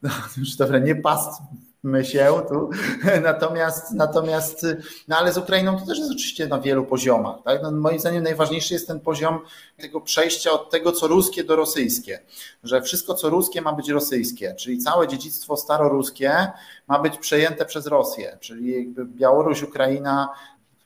[0.02, 1.42] No już dobra, nie past
[1.82, 2.70] my się tu.
[3.22, 4.66] Natomiast, natomiast
[5.08, 7.36] no ale z Ukrainą to też jest oczywiście na wielu poziomach.
[7.44, 7.62] Tak?
[7.62, 9.40] No moim zdaniem najważniejszy jest ten poziom
[9.78, 12.20] tego przejścia od tego, co ruskie do rosyjskie.
[12.64, 16.52] Że wszystko, co ruskie, ma być rosyjskie, czyli całe dziedzictwo staroruskie
[16.88, 20.28] ma być przejęte przez Rosję, czyli Białoruś, Ukraina,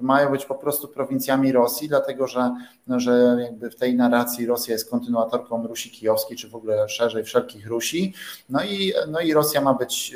[0.01, 2.51] mają być po prostu prowincjami Rosji, dlatego że,
[2.97, 7.67] że jakby w tej narracji Rosja jest kontynuatorką Rusi Kijowskiej, czy w ogóle szerzej wszelkich
[7.67, 8.15] Rusi.
[8.49, 10.15] No i, no i Rosja ma być,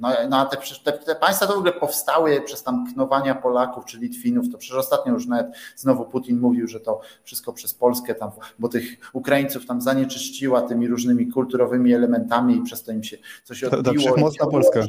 [0.00, 3.98] no, no te, te, te, państwa to w ogóle powstały przez tam knowania Polaków czy
[3.98, 8.30] Litwinów, to przecież ostatnio już nawet znowu Putin mówił, że to wszystko przez Polskę tam,
[8.58, 13.64] bo tych Ukraińców tam zanieczyściła tymi różnymi kulturowymi elementami i przez to im się coś
[13.64, 13.82] odbiło.
[13.82, 14.80] Ta, ta wszechmocna Polska.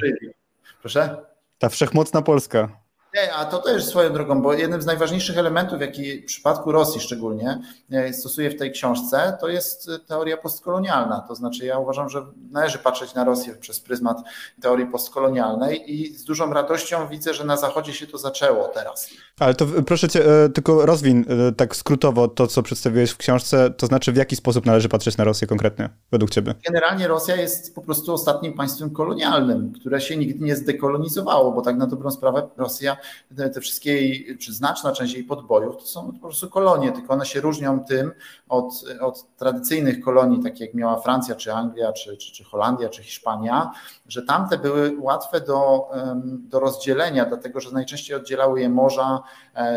[0.81, 1.17] Proszę?
[1.59, 2.84] Ta wszechmocna Polska.
[3.15, 7.01] Nie, a to też swoją drogą, bo jednym z najważniejszych elementów, jaki w przypadku Rosji
[7.01, 11.25] szczególnie e, stosuję w tej książce, to jest teoria postkolonialna.
[11.27, 14.17] To znaczy, ja uważam, że należy patrzeć na Rosję przez pryzmat
[14.61, 19.09] teorii postkolonialnej i z dużą radością widzę, że na Zachodzie się to zaczęło teraz.
[19.39, 23.69] Ale to proszę cię, e, tylko rozwin e, tak skrótowo to, co przedstawiłeś w książce,
[23.69, 26.53] to znaczy w jaki sposób należy patrzeć na Rosję konkretnie, według ciebie?
[26.65, 31.77] Generalnie Rosja jest po prostu ostatnim państwem kolonialnym, które się nigdy nie zdekolonizowało, bo tak
[31.77, 32.97] na dobrą sprawę Rosja
[33.37, 33.97] te, te wszystkie,
[34.37, 38.11] czy znaczna część jej podbojów, to są po prostu kolonie, tylko one się różnią tym
[38.49, 43.03] od, od tradycyjnych kolonii, takich jak miała Francja, czy Anglia, czy, czy, czy Holandia, czy
[43.03, 43.71] Hiszpania,
[44.07, 45.89] że tamte były łatwe do,
[46.25, 49.23] do rozdzielenia, dlatego że najczęściej oddzielały je morza,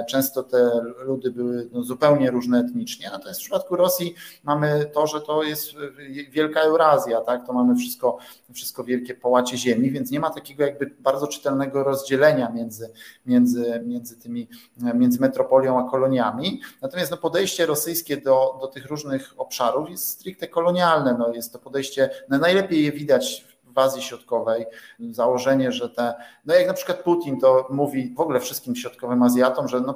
[0.08, 4.14] często te ludy były no, zupełnie różne etnicznie, natomiast w przypadku Rosji
[4.44, 5.72] mamy to, że to jest
[6.30, 7.46] wielka Eurazja, tak?
[7.46, 8.18] to mamy wszystko,
[8.52, 12.90] wszystko wielkie połacie ziemi, więc nie ma takiego jakby bardzo czytelnego rozdzielenia między,
[13.26, 14.48] między, między tymi,
[14.94, 20.48] między metropolią a koloniami, natomiast no, podejście rosyjskie do, do tych różnych obszarów jest stricte
[20.48, 24.66] kolonialne, no, jest to podejście, no, najlepiej je widać w Azji Środkowej.
[25.10, 26.14] Założenie, że te,
[26.44, 29.94] no jak na przykład Putin to mówi w ogóle wszystkim środkowym Azjatom, że no,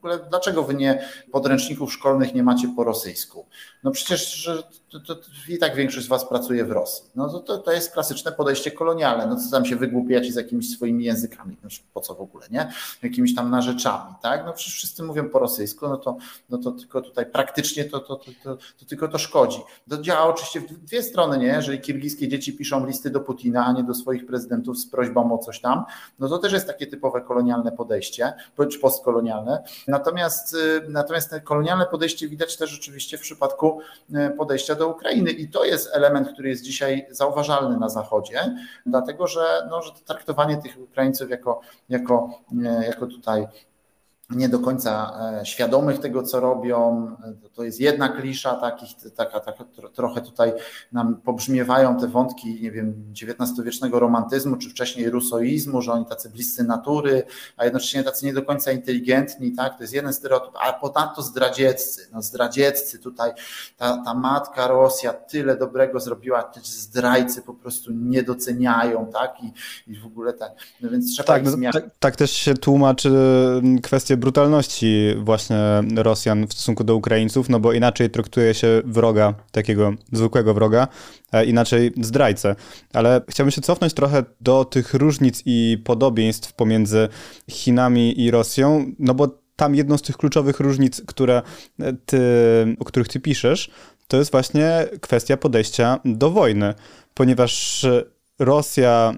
[0.00, 3.46] ogóle dlaczego wy nie podręczników szkolnych nie macie po rosyjsku?
[3.82, 7.04] No przecież że to, to, i tak większość z was pracuje w Rosji.
[7.14, 9.26] No to, to, to jest klasyczne podejście kolonialne.
[9.26, 11.56] No co tam się wygłupiać z jakimiś swoimi językami?
[11.62, 12.72] No po co w ogóle, nie?
[13.02, 14.42] Jakimiś tam narzeczami, tak?
[14.46, 16.16] No przecież wszyscy mówią po rosyjsku, no to,
[16.50, 19.58] no to tylko tutaj praktycznie to, to, to, to, to tylko to szkodzi.
[19.90, 21.46] To działa oczywiście w dwie strony, nie?
[21.46, 25.38] Jeżeli kirgijskie dzieci piszą listy do Putina, a nie do swoich prezydentów z prośbą o
[25.38, 25.84] coś tam,
[26.18, 28.32] no to też jest takie typowe kolonialne podejście,
[28.70, 29.62] czy postkolonialne.
[29.88, 35.30] Natomiast, y, natomiast te kolonialne podejście widać też rzeczywiście w przypadku y, podejścia do Ukrainy
[35.30, 39.98] i to jest element, który jest dzisiaj zauważalny na Zachodzie, dlatego że, no, że to
[40.06, 43.46] traktowanie tych Ukraińców jako, jako, y, jako tutaj
[44.30, 47.10] nie do końca e, świadomych tego, co robią.
[47.54, 49.64] To jest jedna klisza takich, taka, taka
[49.94, 50.52] trochę tutaj
[50.92, 56.64] nam pobrzmiewają te wątki, nie wiem, XIX-wiecznego romantyzmu, czy wcześniej rusoizmu, że oni tacy bliscy
[56.64, 57.22] natury,
[57.56, 59.76] a jednocześnie tacy nie do końca inteligentni, tak?
[59.76, 63.30] To jest jeden stereotyp, a ponadto zdradzieccy, no zdradzieccy tutaj,
[63.76, 69.34] ta, ta matka Rosja tyle dobrego zrobiła, te zdrajcy po prostu nie doceniają, tak?
[69.42, 69.52] I,
[69.92, 73.10] i w ogóle tak, no więc trzeba tak, no, tak, tak też się tłumaczy
[73.82, 75.56] kwestie brutalności właśnie
[75.96, 80.88] Rosjan w stosunku do Ukraińców, no bo inaczej traktuje się wroga, takiego zwykłego wroga,
[81.46, 82.56] inaczej zdrajcę.
[82.92, 87.08] Ale chciałbym się cofnąć trochę do tych różnic i podobieństw pomiędzy
[87.50, 91.42] Chinami i Rosją, no bo tam jedną z tych kluczowych różnic, które
[92.06, 92.20] ty,
[92.78, 93.70] o których ty piszesz,
[94.08, 96.74] to jest właśnie kwestia podejścia do wojny,
[97.14, 97.86] ponieważ
[98.38, 99.14] Rosja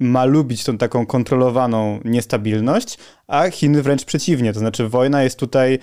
[0.00, 4.52] ma lubić tą taką kontrolowaną niestabilność, a Chiny wręcz przeciwnie.
[4.52, 5.78] To znaczy, wojna jest tutaj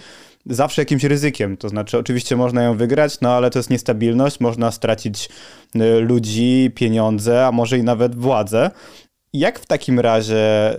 [0.46, 1.58] zawsze jakimś ryzykiem.
[1.58, 5.30] To znaczy, oczywiście można ją wygrać, no ale to jest niestabilność, można stracić
[5.76, 8.72] y, ludzi, pieniądze, a może i nawet władzę.
[9.34, 10.74] Jak w takim razie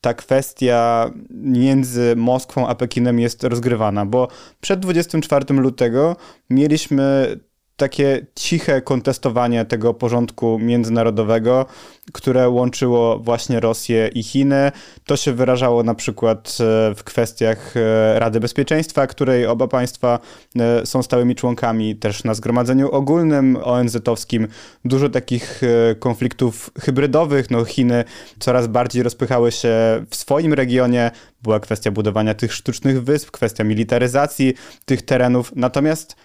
[0.00, 4.06] ta kwestia między Moskwą a Pekinem jest rozgrywana?
[4.06, 4.28] Bo
[4.60, 6.16] przed 24 lutego
[6.50, 7.36] mieliśmy
[7.82, 11.66] takie ciche kontestowanie tego porządku międzynarodowego,
[12.12, 14.72] które łączyło właśnie Rosję i Chiny.
[15.06, 20.18] To się wyrażało na przykład e, w kwestiach e, Rady Bezpieczeństwa, której oba państwa
[20.58, 24.48] e, są stałymi członkami, też na Zgromadzeniu Ogólnym ONZ-owskim.
[24.84, 25.62] Dużo takich
[25.98, 27.50] konfliktów hybrydowych.
[27.50, 28.04] No, Chiny
[28.38, 31.10] coraz bardziej rozpychały się w swoim regionie.
[31.42, 35.52] Była kwestia budowania tych sztucznych wysp, kwestia militaryzacji tych terenów.
[35.56, 36.16] Natomiast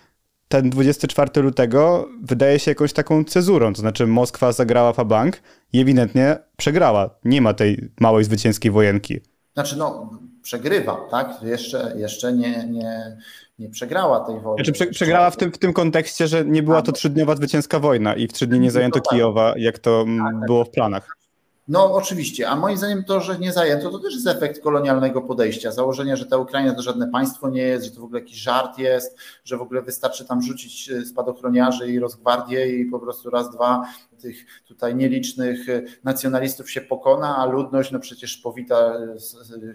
[0.48, 5.42] ten 24 lutego wydaje się jakąś taką cezurą, to znaczy Moskwa zagrała fa bank
[5.74, 7.10] i ewidentnie przegrała.
[7.26, 9.20] Nie ma tej małej zwycięskiej wojenki.
[9.54, 10.10] Znaczy no,
[10.42, 11.44] przegrywa, tak?
[11.44, 13.18] Jeszcze, jeszcze nie, nie,
[13.60, 14.64] nie przegrała tej wojny.
[14.64, 18.16] Znaczy prze, przegrała w tym, w tym kontekście, że nie była to trzydniowa zwycięska wojna
[18.16, 20.46] i w trzy dni nie zajęto Kijowa, jak to tak, tak.
[20.46, 21.18] było w planach.
[21.67, 25.71] No oczywiście, a moim zdaniem to, że nie zajęto, to też jest efekt kolonialnego podejścia.
[25.71, 28.77] Założenie, że ta Ukraina to żadne państwo nie jest, że to w ogóle jakiś żart
[28.77, 33.51] jest, że w ogóle wystarczy tam rzucić e, spadochroniarzy i rozgwardię i po prostu raz,
[33.51, 38.93] dwa tych tutaj nielicznych e, nacjonalistów się pokona, a ludność no przecież powita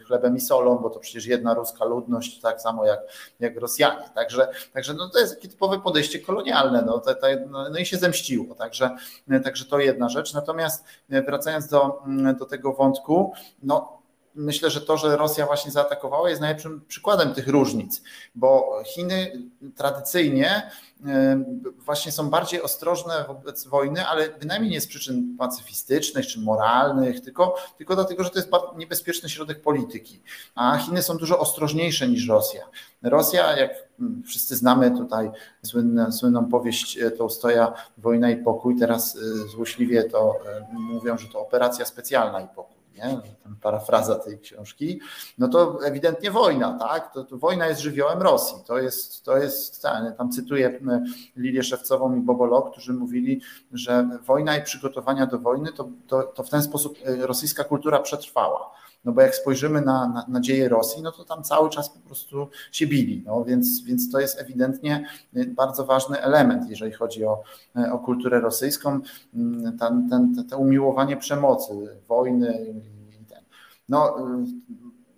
[0.07, 3.01] chlebem i solą, bo to przecież jedna ruska ludność, tak samo jak,
[3.41, 4.11] jak Rosjanie.
[4.15, 7.87] Także, także no to jest takie typowe podejście kolonialne, no, te, te, no, no i
[7.87, 8.55] się zemściło.
[8.55, 8.97] Także,
[9.45, 10.35] także to jedna rzecz.
[10.35, 14.02] Natomiast e, wracając do, mm, do tego wątku, no
[14.35, 18.03] myślę, że to, że Rosja właśnie zaatakowała, jest najlepszym przykładem tych różnic,
[18.35, 19.43] bo Chiny
[19.77, 20.71] tradycyjnie
[21.79, 27.57] właśnie są bardziej ostrożne wobec wojny, ale bynajmniej nie z przyczyn pacyfistycznych czy moralnych, tylko,
[27.79, 30.23] tylko dlatego, że to jest niebezpieczny środek polityki.
[30.55, 32.69] A Chiny są dużo ostrożniejsze niż Rosja.
[33.03, 33.71] Rosja, jak
[34.27, 35.31] wszyscy znamy tutaj
[35.63, 41.41] słynną, słynną powieść Tołstoja Wojna i pokój, teraz e, złośliwie to e, mówią, że to
[41.41, 43.21] operacja specjalna i pokój nie?
[43.61, 45.01] parafraza tej książki,
[45.39, 47.13] no to ewidentnie wojna, tak?
[47.15, 48.57] To, to wojna jest żywiołem Rosji.
[48.67, 49.83] To jest, to jest
[50.19, 50.81] tam cytuję
[51.37, 53.41] Lilię Szewcową i Bobolo, którzy mówili,
[53.73, 57.99] że wojna i przygotowania do wojny, to, to, to w ten sposób e, rosyjska kultura
[57.99, 58.73] przetrwała.
[59.05, 61.99] No bo jak spojrzymy na, na, na dzieje Rosji, no to tam cały czas po
[61.99, 63.23] prostu się bili.
[63.27, 67.43] No więc, więc to jest ewidentnie e, bardzo ważny element, jeżeli chodzi o,
[67.77, 69.01] e, o kulturę rosyjską,
[69.35, 71.73] mm, ten, ten, to umiłowanie przemocy,
[72.09, 72.75] wojny.
[73.89, 74.17] No,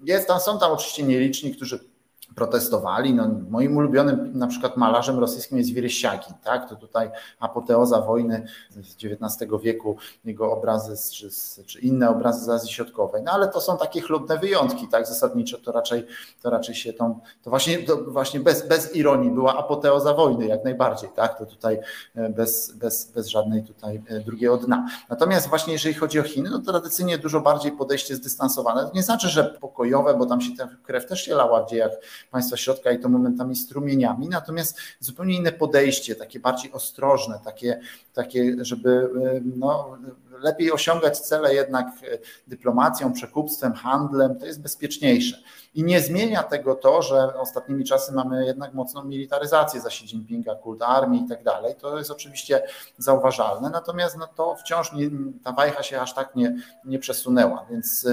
[0.05, 1.93] jest tam, są tam oczywiście nieliczni, którzy
[2.35, 3.14] protestowali.
[3.14, 6.68] No, moim ulubionym na przykład malarzem rosyjskim jest Wierysiakin, tak?
[6.68, 11.29] To tutaj apoteoza wojny z XIX wieku, jego obrazy czy,
[11.66, 13.23] czy, inne obrazy z Azji Środkowej.
[13.23, 15.07] No ale to są takie chlubne wyjątki, tak?
[15.07, 16.07] Zasadniczo to raczej,
[16.42, 20.64] to raczej się tą, to właśnie, to właśnie bez, bez ironii była apoteoza wojny jak
[20.64, 21.38] najbardziej, tak?
[21.38, 21.79] To tutaj
[22.14, 24.87] e, bez, bez, bez żadnej tutaj e, drugiego dna.
[25.09, 28.85] Natomiast właśnie jeżeli chodzi o Chiny, no to tradycyjnie dużo bardziej podejście zdystansowane.
[28.85, 31.90] To nie znaczy, że pokojowe, bo tam się ta krew też się lała w dziejach
[32.35, 37.81] państwa środka i to momentami strumieniami, natomiast zupełnie inne podejście, takie bardziej ostrożne, takie,
[38.14, 39.99] takie żeby y, no,
[40.40, 45.42] lepiej osiągać cele jednak y, dyplomacją, przekupstwem, handlem, to jest bezpieczniejsze.
[45.75, 50.55] I nie zmienia tego to, że ostatnimi czasy mamy jednak mocną militaryzację za Xi Jinpinga,
[50.55, 51.75] kult armii i tak dalej.
[51.81, 52.62] To jest oczywiście
[52.99, 55.11] zauważalne, natomiast no to wciąż nie,
[55.44, 57.66] ta wajcha się aż tak nie, nie przesunęła.
[57.70, 58.09] Więc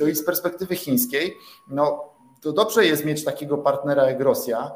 [0.00, 1.34] no i z perspektywy chińskiej,
[1.68, 2.09] no
[2.40, 4.72] to dobrze jest mieć takiego partnera jak Rosja,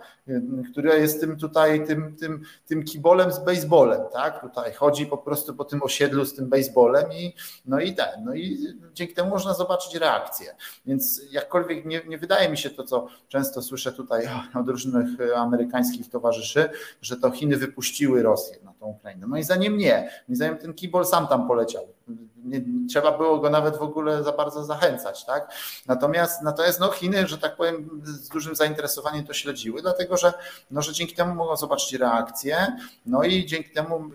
[0.70, 4.40] który jest tym tutaj, tym, tym, tym kibolem z baseballem, tak?
[4.40, 7.34] Tutaj chodzi po prostu po tym osiedlu z tym baseballem i
[7.66, 8.58] no i ten, no i
[8.92, 10.54] dzięki temu można zobaczyć reakcję.
[10.86, 14.28] Więc jakkolwiek nie, nie wydaje mi się to, co często słyszę tutaj
[14.60, 16.70] od różnych amerykańskich towarzyszy,
[17.02, 19.26] że to Chiny wypuściły Rosję na tą Ukrainę.
[19.26, 20.10] Moim zdaniem nie.
[20.28, 21.86] Moim zdaniem ten kibol sam tam poleciał
[22.44, 25.52] nie, trzeba było go nawet w ogóle za bardzo zachęcać, tak?
[25.86, 30.32] Natomiast, natomiast no Chiny, że tak powiem, z dużym zainteresowaniem to śledziły, dlatego że,
[30.70, 32.76] no, że dzięki temu mogą zobaczyć reakcję,
[33.06, 34.10] no i dzięki temu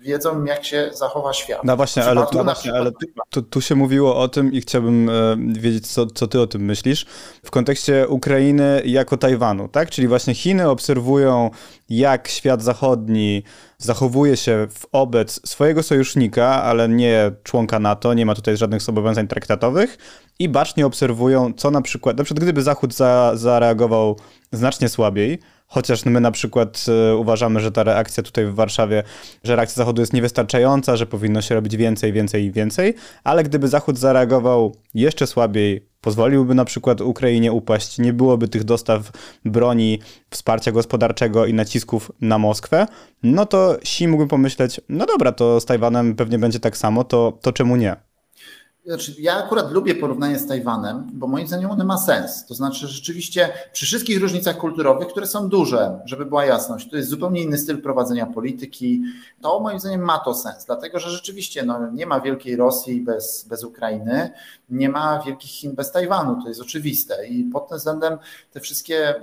[0.00, 1.64] wiedzą, jak się zachowa świat.
[1.64, 2.90] No właśnie, ale, tu, właśnie, ale
[3.30, 6.62] tu, tu, się mówiło o tym i chciałbym e, wiedzieć, co, co ty o tym
[6.62, 7.06] myślisz,
[7.44, 9.90] w kontekście Ukrainy jako Tajwanu, tak?
[9.90, 11.50] Czyli właśnie Chiny obserwują,
[11.88, 13.42] jak świat zachodni
[13.80, 19.98] zachowuje się wobec swojego sojusznika, ale nie członka NATO, nie ma tutaj żadnych zobowiązań traktatowych
[20.38, 24.16] i bacznie obserwują, co na przykład, na przykład gdyby Zachód za, zareagował
[24.52, 29.02] znacznie słabiej, chociaż my na przykład y, uważamy, że ta reakcja tutaj w Warszawie,
[29.44, 33.68] że reakcja Zachodu jest niewystarczająca, że powinno się robić więcej, więcej i więcej, ale gdyby
[33.68, 39.10] Zachód zareagował jeszcze słabiej, pozwoliłby na przykład Ukrainie upaść, nie byłoby tych dostaw
[39.44, 39.98] broni,
[40.30, 42.86] wsparcia gospodarczego i nacisków na Moskwę,
[43.22, 47.38] no to Xi mógłby pomyśleć, no dobra, to z Tajwanem pewnie będzie tak samo, to,
[47.42, 48.09] to czemu nie?
[48.90, 52.46] Znaczy, ja akurat lubię porównanie z Tajwanem, bo moim zdaniem one ma sens.
[52.46, 57.08] To znaczy, rzeczywiście przy wszystkich różnicach kulturowych, które są duże, żeby była jasność, to jest
[57.08, 59.02] zupełnie inny styl prowadzenia polityki,
[59.40, 63.44] to moim zdaniem ma to sens, dlatego że rzeczywiście no, nie ma wielkiej Rosji bez,
[63.48, 64.30] bez Ukrainy,
[64.70, 67.26] nie ma wielkich Chin bez Tajwanu, to jest oczywiste.
[67.26, 68.18] I pod tym względem
[68.52, 69.14] te wszystkie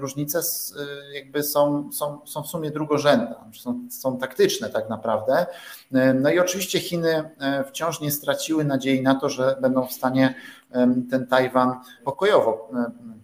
[0.00, 0.40] różnice
[1.14, 5.46] jakby są, są, są w sumie drugorzędne, są, są taktyczne tak naprawdę.
[6.14, 10.34] No i oczywiście Chiny e, wciąż nie straciły nadziei na to, że będą w stanie
[11.10, 12.70] ten Tajwan pokojowo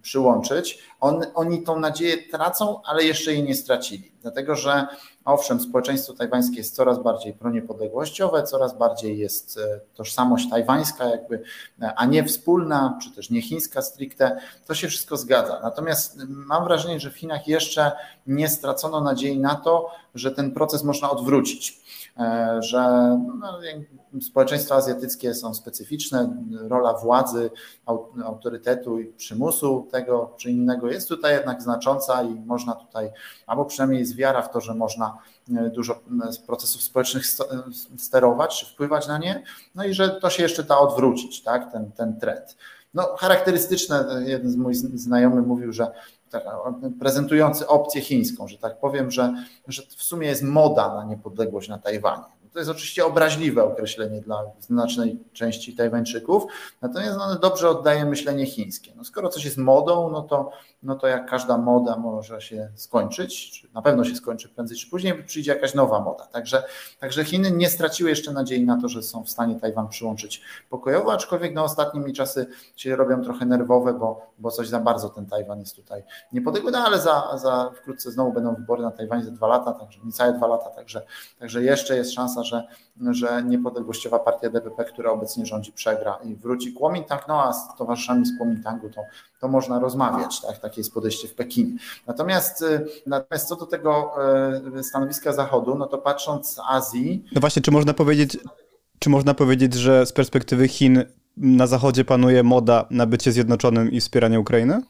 [0.01, 0.79] przyłączyć.
[0.99, 4.87] On, oni tą nadzieję tracą, ale jeszcze jej nie stracili, dlatego że
[5.25, 11.43] owszem, społeczeństwo tajwańskie jest coraz bardziej proniepodległościowe, coraz bardziej jest e, tożsamość tajwańska, jakby,
[11.95, 15.59] a nie wspólna, czy też nie chińska stricte, to się wszystko zgadza.
[15.63, 17.91] Natomiast mam wrażenie, że w Chinach jeszcze
[18.27, 21.79] nie stracono nadziei na to, że ten proces można odwrócić.
[22.19, 22.79] E, że
[23.39, 23.59] no,
[24.21, 27.49] społeczeństwa azjatyckie są specyficzne, rola władzy,
[28.25, 33.11] autorytetu i przymusu tego czy innego jest tutaj jednak znacząca i można tutaj,
[33.47, 35.17] albo przynajmniej jest wiara w to, że można
[35.57, 35.97] e, dużo e,
[36.47, 37.23] procesów społecznych
[37.97, 39.43] sterować czy wpływać na nie,
[39.75, 42.57] no i że to się jeszcze da odwrócić, tak, ten, ten trend.
[42.93, 45.91] No, charakterystyczne, jeden z moich znajomych mówił, że
[46.99, 49.33] prezentujący opcję chińską, że tak powiem, że,
[49.67, 52.36] że w sumie jest moda na niepodległość na Tajwanie.
[52.57, 56.43] To jest oczywiście obraźliwe określenie dla znacznej części Tajwańczyków,
[56.81, 58.93] natomiast ono dobrze oddaje myślenie chińskie.
[58.95, 60.51] No skoro coś jest modą, no to,
[60.83, 64.89] no to jak każda moda może się skończyć, czy na pewno się skończy prędzej czy
[64.89, 66.25] później, przyjdzie jakaś nowa moda.
[66.25, 66.63] Także,
[66.99, 71.13] także Chiny nie straciły jeszcze nadziei na to, że są w stanie Tajwan przyłączyć pokojowo,
[71.13, 75.59] aczkolwiek na ostatnimi czasy się robią trochę nerwowe, bo, bo coś za bardzo ten Tajwan
[75.59, 79.47] jest tutaj niepodległy, no ale za, za wkrótce znowu będą wybory na Tajwanie za dwa
[79.47, 81.01] lata, także niecałe dwa lata, także,
[81.39, 82.67] także jeszcze jest szansa, że,
[83.11, 88.25] że niepodległościowa partia DPP, która obecnie rządzi, przegra i wróci Kuomintang, no a z towarzyszami
[88.25, 89.01] z Kuomintangu to,
[89.41, 90.59] to można rozmawiać, tak?
[90.59, 91.77] takie jest podejście w Pekinie.
[92.07, 94.13] Natomiast, y, natomiast co do tego
[94.79, 97.25] y, stanowiska Zachodu, no to patrząc z Azji...
[97.35, 98.37] No właśnie, czy można powiedzieć,
[98.99, 101.03] czy można powiedzieć, że z perspektywy Chin
[101.37, 104.81] na Zachodzie panuje moda na bycie zjednoczonym i wspieranie Ukrainy?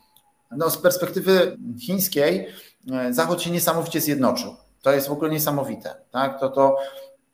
[0.52, 2.48] No, z perspektywy chińskiej
[3.10, 4.56] y, Zachód się niesamowicie zjednoczył.
[4.82, 5.96] To jest w ogóle niesamowite.
[6.12, 6.40] Tak?
[6.40, 6.78] To, to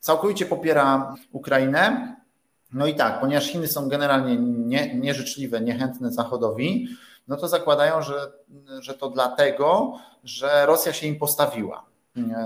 [0.03, 2.15] całkowicie popiera Ukrainę.
[2.73, 6.87] No i tak, ponieważ Chiny są generalnie nie, nieżyczliwe, niechętne Zachodowi,
[7.27, 8.31] no to zakładają, że,
[8.79, 11.85] że to dlatego, że Rosja się im postawiła.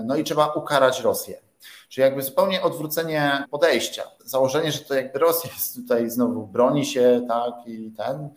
[0.05, 1.41] No i trzeba ukarać Rosję.
[1.89, 4.03] Czyli jakby zupełnie odwrócenie podejścia.
[4.25, 8.29] Założenie, że to jakby Rosja jest tutaj znowu broni się, tak, i ten,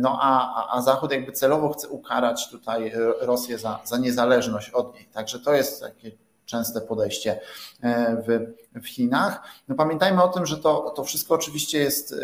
[0.00, 5.04] no a, a Zachód jakby celowo chce ukarać tutaj Rosję za, za niezależność od niej.
[5.12, 6.10] Także to jest takie
[6.48, 7.40] częste podejście
[7.82, 8.46] e, w,
[8.82, 9.42] w Chinach.
[9.68, 12.16] No pamiętajmy o tym, że to, to wszystko oczywiście jest, e,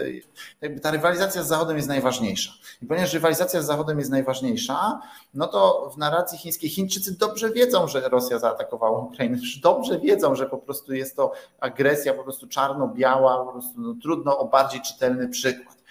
[0.60, 2.52] jakby ta rywalizacja z Zachodem jest najważniejsza.
[2.82, 5.00] I ponieważ rywalizacja z Zachodem jest najważniejsza,
[5.34, 10.46] no to w narracji chińskiej Chińczycy dobrze wiedzą, że Rosja zaatakowała Ukrainę, dobrze wiedzą, że
[10.46, 15.28] po prostu jest to agresja po prostu czarno-biała, po prostu no, trudno o bardziej czytelny
[15.28, 15.83] przykład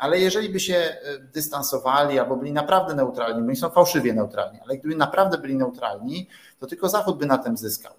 [0.00, 4.58] ale jeżeli by się e, dystansowali albo byli naprawdę neutralni, bo oni są fałszywie neutralni,
[4.64, 6.28] ale gdyby naprawdę byli neutralni,
[6.58, 7.92] to tylko Zachód by na tym zyskał.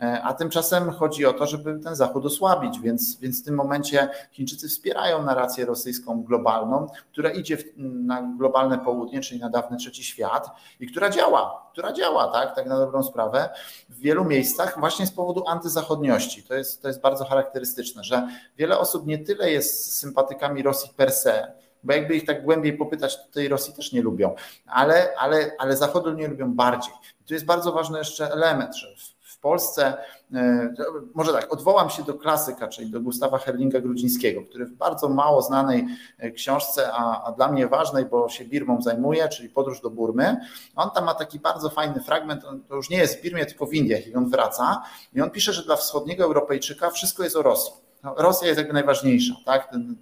[0.00, 4.08] E, a tymczasem chodzi o to, żeby ten Zachód osłabić, więc, więc w tym momencie
[4.32, 10.04] Chińczycy wspierają narrację rosyjską globalną, która idzie w, na globalne południe, czyli na dawny trzeci
[10.04, 10.50] świat
[10.80, 13.48] i która działa, która działa, tak, tak na dobrą sprawę,
[13.88, 16.42] w wielu miejscach właśnie z powodu antyzachodniości.
[16.42, 21.12] To jest, to jest bardzo charakterystyczne, że wiele osób nie tyle jest sympatykami Rosji per
[21.12, 21.52] se,
[21.82, 24.34] bo jakby ich tak głębiej popytać, to tej Rosji też nie lubią,
[24.66, 26.94] ale, ale, ale Zachodu nie lubią bardziej.
[27.20, 29.96] I tu jest bardzo ważny jeszcze element, że w, w Polsce,
[30.34, 30.74] e,
[31.14, 35.42] może tak, odwołam się do klasyka, czyli do Gustawa Herlinga Grudzińskiego, który w bardzo mało
[35.42, 35.86] znanej
[36.18, 40.36] e, książce, a, a dla mnie ważnej, bo się Birmą zajmuje, czyli Podróż do Burmy,
[40.76, 43.66] on tam ma taki bardzo fajny fragment, on, to już nie jest w Birmie, tylko
[43.66, 44.82] w Indiach i on wraca
[45.12, 47.72] i on pisze, że dla wschodniego Europejczyka wszystko jest o Rosji.
[48.02, 49.70] No, Rosja jest jakby najważniejsza, tak?
[49.70, 49.96] Ten,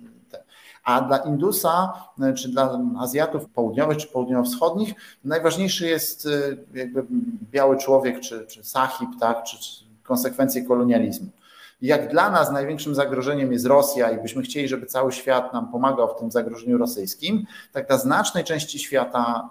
[0.86, 7.06] a dla Indusa, e, czy dla Azjatów południowych czy południowo-wschodnich, najważniejszy jest e, jakby
[7.50, 11.26] biały człowiek, czy, czy sahib, tak, czy, czy konsekwencje kolonializmu
[11.82, 16.08] jak dla nas największym zagrożeniem jest Rosja i byśmy chcieli, żeby cały świat nam pomagał
[16.08, 19.48] w tym zagrożeniu rosyjskim, tak dla znacznej części świata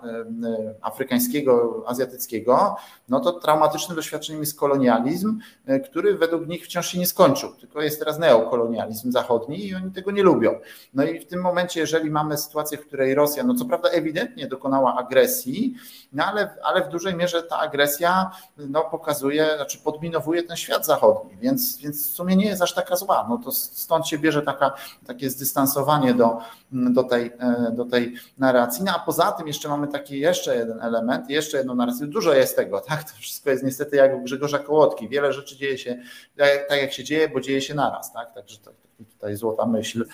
[0.81, 2.75] afrykańskiego, azjatyckiego,
[3.09, 7.81] no to traumatycznym doświadczeniem jest kolonializm, e, który według nich wciąż się nie skończył, tylko
[7.81, 10.59] jest teraz neokolonializm zachodni i oni tego nie lubią.
[10.93, 14.47] No i w tym momencie, jeżeli mamy sytuację, w której Rosja, no co prawda ewidentnie
[14.47, 15.75] dokonała agresji,
[16.13, 21.37] no ale, ale w dużej mierze ta agresja no, pokazuje, znaczy podminowuje ten świat zachodni,
[21.37, 23.25] więc, więc sumie nie jest aż taka zła.
[23.29, 24.73] No to stąd się bierze taka,
[25.07, 26.37] takie zdystansowanie do,
[26.71, 28.83] do, tej, e, do tej narracji.
[28.83, 32.07] No a poza tym jeszcze mamy taki jeszcze jeden element, jeszcze jedną narrację.
[32.07, 33.03] Dużo jest tego, tak?
[33.11, 35.09] To wszystko jest niestety jak u Grzegorza Kołotki.
[35.09, 35.97] Wiele rzeczy dzieje się
[36.69, 38.33] tak, jak się dzieje, bo dzieje się naraz, tak?
[38.33, 38.71] Także to,
[39.03, 40.05] tutaj złota myśl.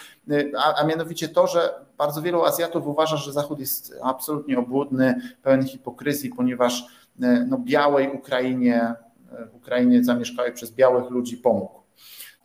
[0.58, 5.68] A, a mianowicie to, że bardzo wielu Azjatów uważa, że Zachód jest absolutnie obłudny, pełen
[5.68, 6.86] hipokryzji, ponieważ
[7.22, 8.96] e, no, białej Ukrainie,
[9.32, 11.81] e, Ukrainie zamieszkałej przez białych ludzi pomógł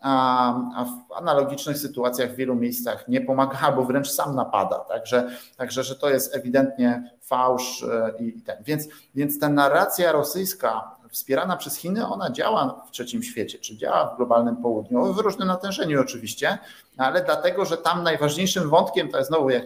[0.01, 4.79] a w analogicznych sytuacjach w wielu miejscach nie pomaga albo wręcz sam napada.
[4.79, 8.57] Także, także że to jest ewidentnie fałsz e, i ten.
[8.65, 14.15] Więc, więc ta narracja rosyjska wspierana przez Chiny, ona działa w trzecim świecie, czy działa
[14.15, 16.59] w globalnym południu, w różnym natężeniu oczywiście,
[16.97, 19.65] ale dlatego, że tam najważniejszym wątkiem, to jest znowu jak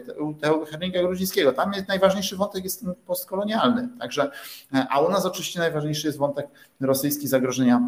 [0.61, 3.89] u Herlinga Grudzińskiego, tam jest najważniejszy wątek jest postkolonialny.
[3.99, 4.31] Także,
[4.73, 6.47] e, a u nas oczywiście najważniejszy jest wątek
[6.81, 7.81] rosyjski zagrożenia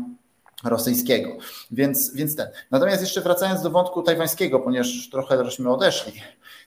[0.64, 1.30] rosyjskiego.
[1.72, 2.48] Więc, więc ten.
[2.72, 6.14] Natomiast jeszcze wracając do wątku tajwańskiego, ponieważ trochę żeśmy odeszli,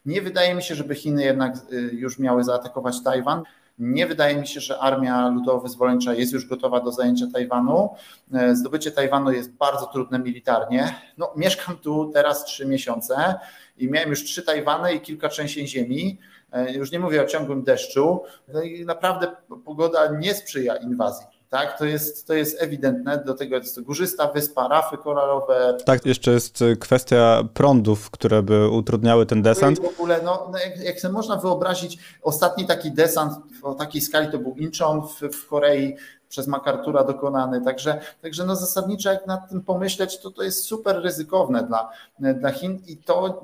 [0.07, 3.43] nie wydaje mi się, żeby Chiny jednak y, już miały zaatakować Tajwan.
[3.79, 7.91] Nie wydaje mi się, że armia ludowo-wyzwoleńcza jest już gotowa do zajęcia Tajwanu.
[8.33, 10.95] E, zdobycie Tajwanu jest bardzo trudne militarnie.
[11.19, 13.35] No, mieszkam tu teraz trzy miesiące
[13.79, 16.19] i miałem już trzy Tajwany i kilka trzęsień ziemi.
[16.53, 18.23] E, już nie mówię o ciągłym deszczu.
[18.49, 21.36] No i naprawdę pogoda nie sprzyja inwazji.
[21.51, 25.79] Tak, to jest, to jest ewidentne, do tego jest górzysta wyspa, rafy koralowe.
[25.85, 29.81] Tak, jeszcze jest y, kwestia prądów, które by utrudniały ten desant.
[29.81, 33.33] W ogóle, no, no jak, jak sobie można wyobrazić, ostatni taki desant
[33.63, 35.97] o takiej skali to był Incheon w, w Korei,
[36.29, 37.61] przez MacArthur'a dokonany.
[37.65, 41.91] Także, także no zasadniczo jak nad tym pomyśleć, to to jest super ryzykowne dla,
[42.35, 43.43] dla Chin i to,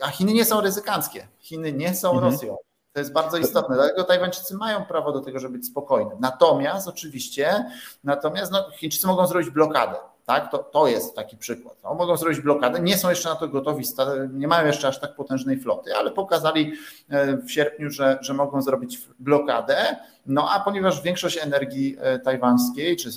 [0.00, 1.28] a Chiny nie są ryzykanckie.
[1.38, 2.32] Chiny nie są mhm.
[2.32, 2.56] Rosją.
[2.96, 3.74] To jest bardzo istotne.
[3.74, 6.18] Dlatego Tajwańczycy mają prawo do tego, żeby być spokojnym.
[6.20, 7.64] Natomiast oczywiście,
[8.04, 9.96] natomiast no, Chińczycy mogą zrobić blokadę.
[10.26, 10.50] Tak?
[10.50, 11.76] To, to jest taki przykład.
[11.84, 13.84] No, mogą zrobić blokadę, nie są jeszcze na to gotowi,
[14.32, 16.72] nie mają jeszcze aż tak potężnej floty, ale pokazali
[17.08, 22.96] e, w sierpniu, że, że mogą zrobić blokadę No a ponieważ większość energii e, tajwańskiej
[22.96, 23.08] czy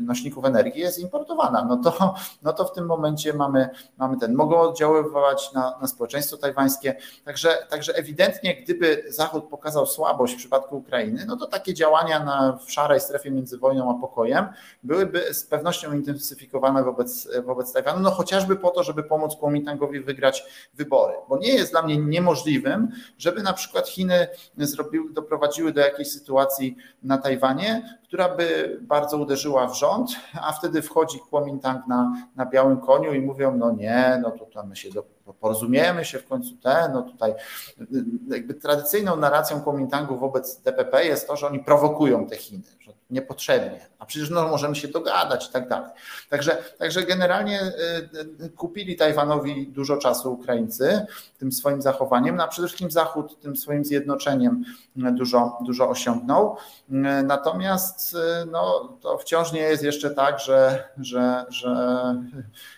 [0.00, 4.60] nośników energii jest importowana, no to, no to w tym momencie mamy, mamy ten, mogą
[4.60, 6.96] oddziaływać na, na społeczeństwo tajwańskie.
[7.24, 12.58] Także, także ewidentnie, gdyby Zachód pokazał słabość w przypadku Ukrainy, no to takie działania na,
[12.66, 14.46] w szarej strefie między wojną a pokojem
[14.82, 20.44] byłyby z pewnością intensyfikowane wobec, wobec Tajwanu, no chociażby po to, żeby pomóc Kuomintangowi wygrać
[20.74, 21.14] wybory.
[21.28, 22.88] Bo nie jest dla mnie niemożliwym,
[23.18, 26.55] żeby na przykład Chiny zrobiły, doprowadziły do jakiejś sytuacji
[27.02, 30.10] na Tajwanie, która by bardzo uderzyła w rząd,
[30.42, 34.76] a wtedy wchodzi Kuomintang na, na białym koniu i mówią, no nie, no to my
[34.76, 35.04] się do,
[35.40, 37.34] porozumiemy się w końcu te, no tutaj
[38.28, 43.86] jakby tradycyjną narracją Kuomintangu wobec DPP jest to, że oni prowokują te Chiny, że niepotrzebnie,
[43.98, 45.90] a przecież no, możemy się dogadać i tak dalej.
[46.30, 51.06] Także, także generalnie y, y, kupili Tajwanowi dużo czasu Ukraińcy
[51.38, 54.64] tym swoim zachowaniem, no a przede wszystkim Zachód tym swoim zjednoczeniem
[54.96, 56.56] dużo, dużo osiągnął.
[57.24, 57.95] Natomiast
[58.50, 61.76] no, to wciąż nie jest jeszcze tak, że, że, że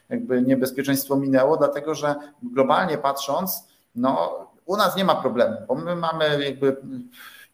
[0.09, 5.97] jakby niebezpieczeństwo minęło, dlatego że globalnie patrząc, no, u nas nie ma problemu, bo my
[5.97, 6.77] mamy jakby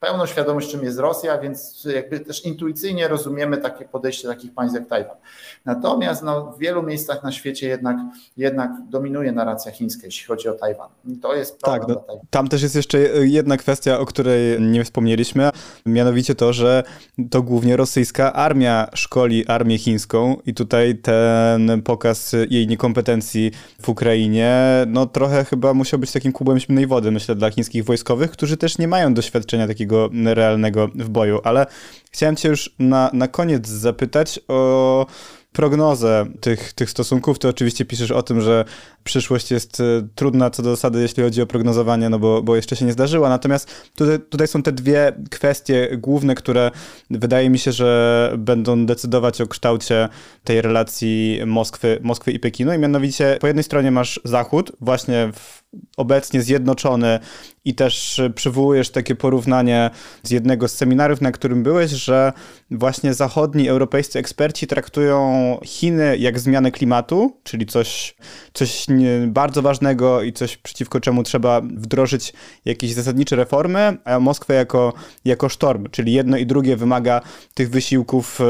[0.05, 4.89] pełną świadomość, czym jest Rosja, więc jakby też intuicyjnie rozumiemy takie podejście takich państw jak
[4.89, 5.17] Tajwan.
[5.65, 7.97] Natomiast no, w wielu miejscach na świecie jednak,
[8.37, 10.89] jednak dominuje narracja chińska, jeśli chodzi o Tajwan.
[11.23, 11.97] To jest problem.
[11.97, 15.51] Tak, no, tam też jest jeszcze jedna kwestia, o której nie wspomnieliśmy,
[15.87, 16.83] mianowicie to, że
[17.31, 23.51] to głównie rosyjska armia szkoli armię chińską i tutaj ten pokaz jej niekompetencji
[23.83, 28.31] w Ukrainie, no trochę chyba musiał być takim kubłem zimnej wody, myślę, dla chińskich wojskowych,
[28.31, 31.41] którzy też nie mają doświadczenia takiego takiego realnego w boju.
[31.45, 31.67] Ale
[32.11, 35.07] chciałem Cię już na, na koniec zapytać o
[35.53, 38.65] prognozę tych, tych stosunków, to oczywiście piszesz o tym, że
[39.05, 39.85] przyszłość jest e,
[40.15, 43.29] trudna co do zasady, jeśli chodzi o prognozowanie, no bo, bo jeszcze się nie zdarzyła.
[43.29, 46.71] Natomiast tutaj, tutaj są te dwie kwestie główne, które
[47.11, 50.09] wydaje mi się, że będą decydować o kształcie
[50.45, 52.73] tej relacji Moskwy, Moskwy i Pekinu.
[52.75, 55.65] I mianowicie po jednej stronie masz Zachód, właśnie w
[55.97, 57.21] obecnie zjednoczony
[57.65, 59.91] i też przywołujesz takie porównanie
[60.23, 62.33] z jednego z seminariów, na którym byłeś, że
[62.71, 68.15] właśnie zachodni europejscy eksperci traktują Chiny jak zmianę klimatu, czyli coś,
[68.53, 68.87] coś
[69.27, 72.33] bardzo ważnego i coś przeciwko czemu trzeba wdrożyć
[72.65, 74.93] jakieś zasadnicze reformy, a Moskwę jako,
[75.25, 77.21] jako sztorm, czyli jedno i drugie wymaga
[77.55, 78.41] tych wysiłków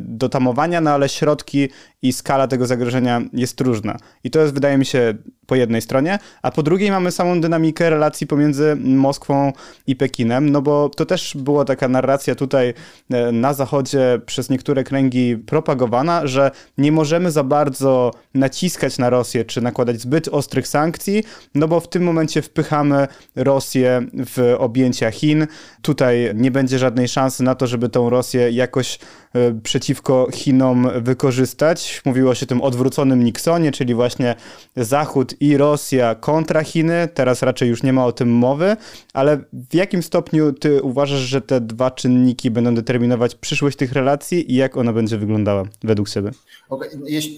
[0.00, 1.68] do tamowania, no ale środki
[2.08, 3.96] i skala tego zagrożenia jest różna.
[4.24, 5.14] I to jest, wydaje mi się,
[5.46, 9.52] po jednej stronie, a po drugiej mamy samą dynamikę relacji pomiędzy Moskwą
[9.86, 12.74] i Pekinem, no bo to też była taka narracja tutaj
[13.10, 19.44] e, na zachodzie przez niektóre kręgi propagowana, że nie możemy za bardzo naciskać na Rosję
[19.44, 25.46] czy nakładać zbyt ostrych sankcji, no bo w tym momencie wpychamy Rosję w objęcia Chin.
[25.82, 28.98] Tutaj nie będzie żadnej szansy na to, żeby tą Rosję jakoś
[29.62, 32.02] przeciwko Chinom wykorzystać.
[32.04, 34.34] Mówiło się o tym odwróconym Nixonie, czyli właśnie
[34.76, 37.08] Zachód i Rosja kontra Chiny.
[37.14, 38.76] Teraz raczej już nie ma o tym mowy,
[39.12, 44.52] ale w jakim stopniu ty uważasz, że te dwa czynniki będą determinować przyszłość tych relacji
[44.52, 46.30] i jak ona będzie wyglądała według siebie?
[46.68, 46.88] Okay.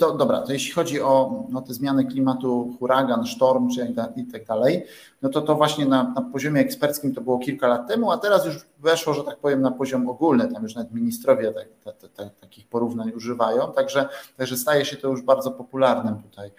[0.01, 4.47] To, dobra, to jeśli chodzi o no, te zmiany klimatu, huragan, sztorm czy i tak
[4.47, 4.83] dalej,
[5.23, 8.47] no to to właśnie na, na poziomie eksperckim to było kilka lat temu, a teraz
[8.47, 12.13] już weszło, że tak powiem, na poziom ogólny, tam już nawet ministrowie tak, tak, tak,
[12.13, 16.51] tak, takich porównań używają, także, także staje się to już bardzo popularnym tutaj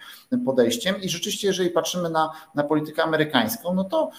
[0.44, 1.00] podejściem.
[1.02, 4.10] I rzeczywiście, jeżeli patrzymy na, na politykę amerykańską, no to,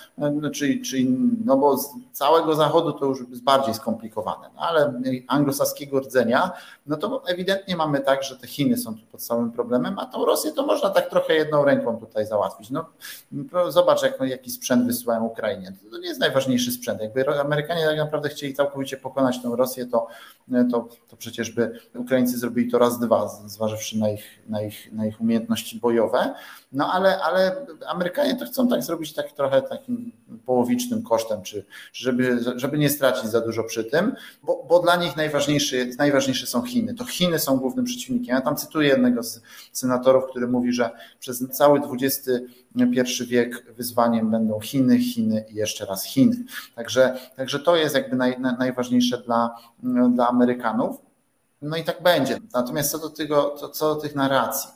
[0.53, 4.93] czyli, czyli, no bo z całego zachodu to już jest bardziej skomplikowane, no ale
[5.27, 6.51] anglosaskiego rdzenia,
[6.85, 10.51] no to ewidentnie mamy tak, że te Chiny są tu podstawowym problemem, a tą Rosję
[10.51, 12.69] to można tak trochę jedną ręką tutaj załatwić.
[12.69, 12.85] No,
[13.69, 15.73] zobacz, jak, jaki sprzęt wysyłają Ukrainie.
[15.91, 17.01] To nie jest najważniejszy sprzęt.
[17.01, 20.07] Jakby Amerykanie tak naprawdę chcieli całkowicie pokonać tę Rosję, to,
[20.71, 25.05] to, to przecież by Ukraińcy zrobili to raz, dwa, zważywszy na ich, na ich, na
[25.05, 26.33] ich umiejętności bojowe.
[26.71, 30.11] No ale, ale Amerykanie to chcą tak zrobić tak trochę takim
[30.45, 35.15] połowicznym kosztem, czy żeby, żeby nie stracić za dużo przy tym, bo, bo dla nich
[35.15, 36.93] najważniejsze, najważniejsze są Chiny.
[36.93, 38.35] To Chiny są głównym przeciwnikiem.
[38.35, 41.81] Ja tam cytuję jednego z senatorów, który mówi, że przez cały
[42.75, 46.35] XXI wiek wyzwaniem będą Chiny, Chiny i jeszcze raz Chiny.
[46.75, 49.55] Także, także to jest jakby naj, najważniejsze dla,
[50.09, 50.97] dla Amerykanów.
[51.61, 52.39] No i tak będzie.
[52.53, 54.69] Natomiast co do, tego, to, co do tych narracji.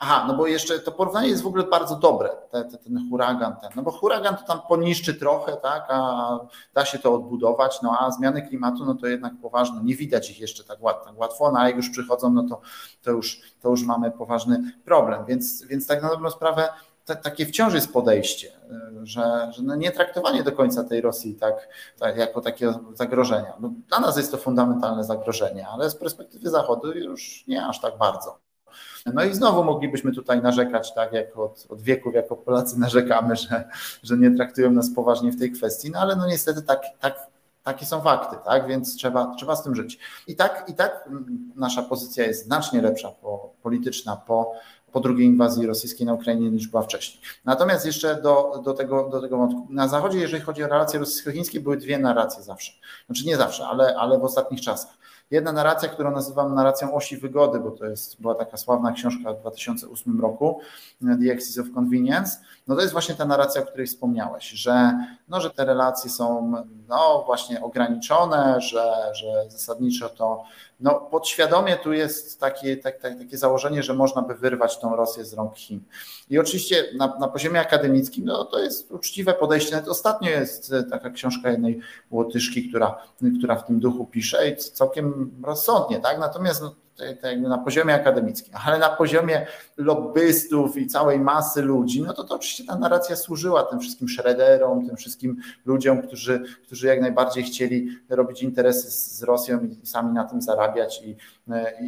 [0.00, 3.56] Aha, no bo jeszcze to porównanie jest w ogóle bardzo dobre, te, te, ten huragan,
[3.56, 6.38] ten, no bo huragan to tam poniszczy trochę, tak, a
[6.74, 10.40] da się to odbudować, no a zmiany klimatu, no to jednak poważne, nie widać ich
[10.40, 12.60] jeszcze tak łatwo, tak łatwo no a jak już przychodzą, no to,
[13.02, 16.68] to, już, to już mamy poważny problem, więc, więc tak na dobrą sprawę
[17.16, 18.52] takie wciąż jest podejście,
[19.02, 23.52] że, że no nie traktowanie do końca tej Rosji tak, tak jako takiego zagrożenia.
[23.60, 27.98] No dla nas jest to fundamentalne zagrożenie, ale z perspektywy Zachodu już nie aż tak
[27.98, 28.38] bardzo.
[29.14, 33.64] No i znowu moglibyśmy tutaj narzekać, tak jak od, od wieków jako Polacy narzekamy, że,
[34.02, 37.28] że nie traktują nas poważnie w tej kwestii, no ale no niestety tak, tak
[37.62, 38.66] takie są fakty, tak?
[38.66, 39.98] Więc trzeba, trzeba z tym żyć.
[40.26, 41.08] I tak, I tak
[41.56, 44.52] nasza pozycja jest znacznie lepsza po, polityczna po,
[44.92, 47.22] po drugiej inwazji rosyjskiej na Ukrainie niż była wcześniej.
[47.44, 49.66] Natomiast jeszcze do, do, tego, do tego wątku.
[49.70, 52.72] Na Zachodzie, jeżeli chodzi o relacje rosyjsko-chińskie, były dwie narracje zawsze.
[53.06, 54.98] Znaczy nie zawsze, ale, ale w ostatnich czasach.
[55.30, 59.40] Jedna narracja, którą nazywam narracją osi wygody, bo to jest, była taka sławna książka w
[59.40, 60.60] 2008 roku,
[61.00, 62.36] The Axis of Convenience,
[62.66, 66.52] no to jest właśnie ta narracja, o której wspomniałeś, że, no, że te relacje są
[66.88, 70.44] no, właśnie ograniczone, że, że zasadniczo to
[70.80, 75.24] no, podświadomie tu jest takie, tak, tak, takie założenie, że można by wyrwać tą Rosję
[75.24, 75.80] z rąk Chin.
[76.30, 79.82] I oczywiście na, na poziomie akademickim no, to jest uczciwe podejście.
[79.88, 83.02] Ostatnio jest taka książka jednej Łotyszki, która,
[83.38, 86.18] która w tym duchu pisze i całkiem rozsądnie, tak?
[86.18, 86.74] Natomiast no,
[87.38, 89.46] na poziomie akademickim, ale na poziomie
[89.76, 94.86] lobbystów i całej masy ludzi, no to, to oczywiście ta narracja służyła tym wszystkim Schroederom,
[94.86, 95.36] tym wszystkim
[95.66, 101.02] ludziom, którzy, którzy jak najbardziej chcieli robić interesy z Rosją i sami na tym zarabiać
[101.04, 101.16] i,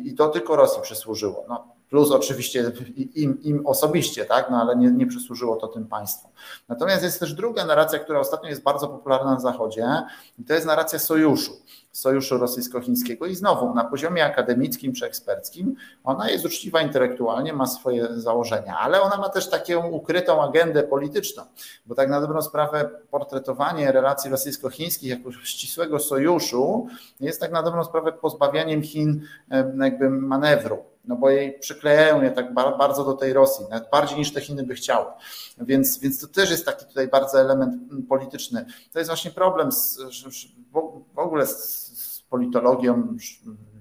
[0.04, 1.44] i to tylko Rosji przysłużyło.
[1.48, 2.72] No, plus oczywiście
[3.14, 4.50] im, im osobiście, tak?
[4.50, 6.30] no ale nie, nie przysłużyło to tym państwom.
[6.68, 9.86] Natomiast jest też druga narracja, która ostatnio jest bardzo popularna na Zachodzie,
[10.48, 11.52] to jest narracja sojuszu.
[11.92, 15.74] Sojuszu Rosyjsko-Chińskiego i znowu na poziomie akademickim czy eksperckim
[16.04, 21.42] ona jest uczciwa intelektualnie, ma swoje założenia, ale ona ma też taką ukrytą agendę polityczną,
[21.86, 26.86] bo tak na dobrą sprawę portretowanie relacji rosyjsko-chińskich jako ścisłego sojuszu
[27.20, 29.22] jest tak na dobrą sprawę pozbawianiem Chin
[29.78, 34.32] jakby manewru no bo jej przyklejają je tak bardzo do tej Rosji, nawet bardziej niż
[34.32, 35.06] te Chiny by chciały.
[35.58, 37.74] Więc, więc to też jest taki tutaj bardzo element
[38.08, 38.66] polityczny.
[38.92, 39.98] To jest właśnie problem z,
[41.14, 43.16] w ogóle z politologią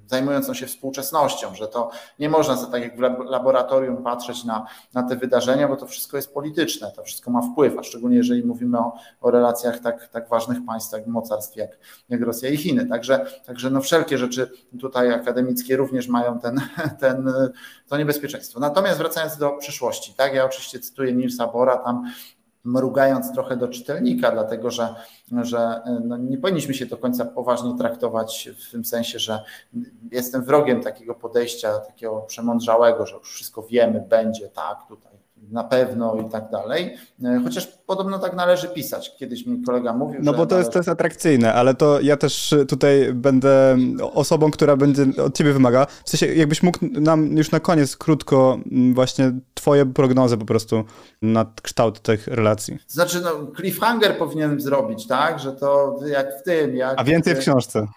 [0.10, 5.03] zajmującą się współczesnością, że to nie można sobie tak jak w laboratorium patrzeć na, na
[5.03, 8.80] te wydarzenia, bo to wszystko jest polityczne, to wszystko ma wpływ, a szczególnie jeżeli mówimy
[8.80, 11.78] o, o relacjach tak, tak ważnych państw, jak mocarstw, jak,
[12.10, 12.86] jak Rosja i Chiny.
[12.86, 16.62] Także, także no wszelkie rzeczy tutaj akademickie również mają ten,
[17.01, 17.34] ten,
[17.88, 18.60] to niebezpieczeństwo.
[18.60, 22.12] Natomiast wracając do przyszłości, tak, ja oczywiście cytuję Nilsa Bora, tam
[22.64, 24.95] mrugając trochę do czytelnika, dlatego że,
[25.41, 29.43] że no nie powinniśmy się do końca poważnie traktować w tym sensie, że
[30.12, 35.18] jestem wrogiem takiego podejścia, takiego przemądrzałego, że już wszystko wiemy, będzie tak, tutaj
[35.51, 36.97] na pewno i tak dalej.
[37.23, 39.17] E, chociaż podobno tak należy pisać.
[39.17, 40.19] Kiedyś mi kolega mówił.
[40.23, 40.57] No bo to, należy...
[40.57, 43.77] jest, to jest atrakcyjne, ale to ja też tutaj będę
[44.13, 45.85] osobą, która będzie od ciebie wymaga.
[46.05, 48.59] W sensie, jakbyś mógł nam już na koniec krótko
[48.93, 50.83] właśnie twoje prognozy po prostu
[51.21, 52.77] na kształt tych relacji.
[52.87, 55.39] Znaczy, no, cliffhanger powinienem zrobić, tak?
[55.39, 56.75] Że to jak w tym.
[56.75, 57.87] Jak A więcej w książce.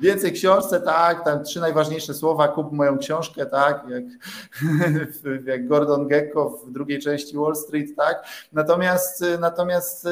[0.00, 4.04] Więcej książce, tak, tam trzy najważniejsze słowa, kup moją książkę, tak, jak,
[5.52, 8.24] jak Gordon Gecko w drugiej części Wall Street, tak.
[8.52, 10.08] Natomiast, natomiast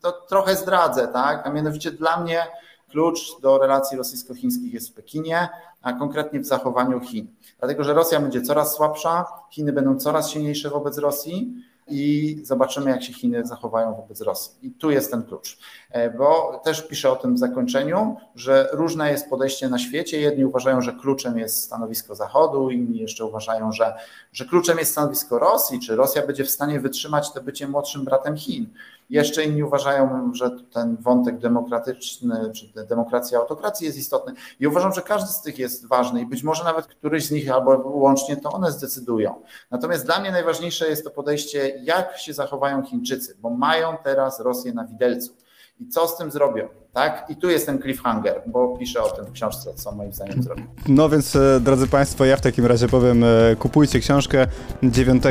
[0.00, 2.46] to trochę zdradzę, tak, a mianowicie dla mnie
[2.90, 5.48] klucz do relacji rosyjsko-chińskich jest w Pekinie,
[5.82, 7.26] a konkretnie w zachowaniu Chin.
[7.58, 11.54] Dlatego, że Rosja będzie coraz słabsza, Chiny będą coraz silniejsze wobec Rosji
[11.86, 14.52] i zobaczymy, jak się Chiny zachowają wobec Rosji.
[14.62, 15.58] I tu jest ten klucz.
[15.90, 20.20] E, bo też piszę o tym w zakończeniu, że różne jest podejście na świecie.
[20.20, 23.94] Jedni uważają, że kluczem jest stanowisko Zachodu, inni jeszcze uważają, że,
[24.32, 28.36] że kluczem jest stanowisko Rosji, czy Rosja będzie w stanie wytrzymać to bycie młodszym bratem
[28.36, 28.66] Chin.
[29.14, 34.32] Jeszcze inni uważają, że ten wątek demokratyczny, czy demokracja autokracji jest istotny.
[34.60, 37.50] I uważam, że każdy z tych jest ważny i być może nawet któryś z nich
[37.50, 39.42] albo łącznie to one zdecydują.
[39.70, 44.72] Natomiast dla mnie najważniejsze jest to podejście, jak się zachowają Chińczycy, bo mają teraz Rosję
[44.72, 45.43] na widelcu
[45.80, 46.68] i co z tym zrobią.
[46.92, 47.26] Tak?
[47.28, 50.62] I tu jest ten cliffhanger, bo piszę o tym w książce, co moim zdaniem zrobią.
[50.88, 54.46] No więc, e, drodzy Państwo, ja w takim razie powiem, e, kupujcie książkę
[54.82, 55.22] 9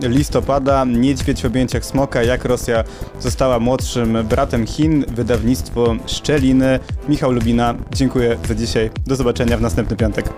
[0.00, 2.84] listopada, Niedźwiedź w objęciach smoka, jak Rosja
[3.20, 6.80] została młodszym bratem Chin, wydawnictwo Szczeliny.
[7.08, 8.90] Michał Lubina, dziękuję za dzisiaj.
[9.06, 10.28] Do zobaczenia w następny piątek.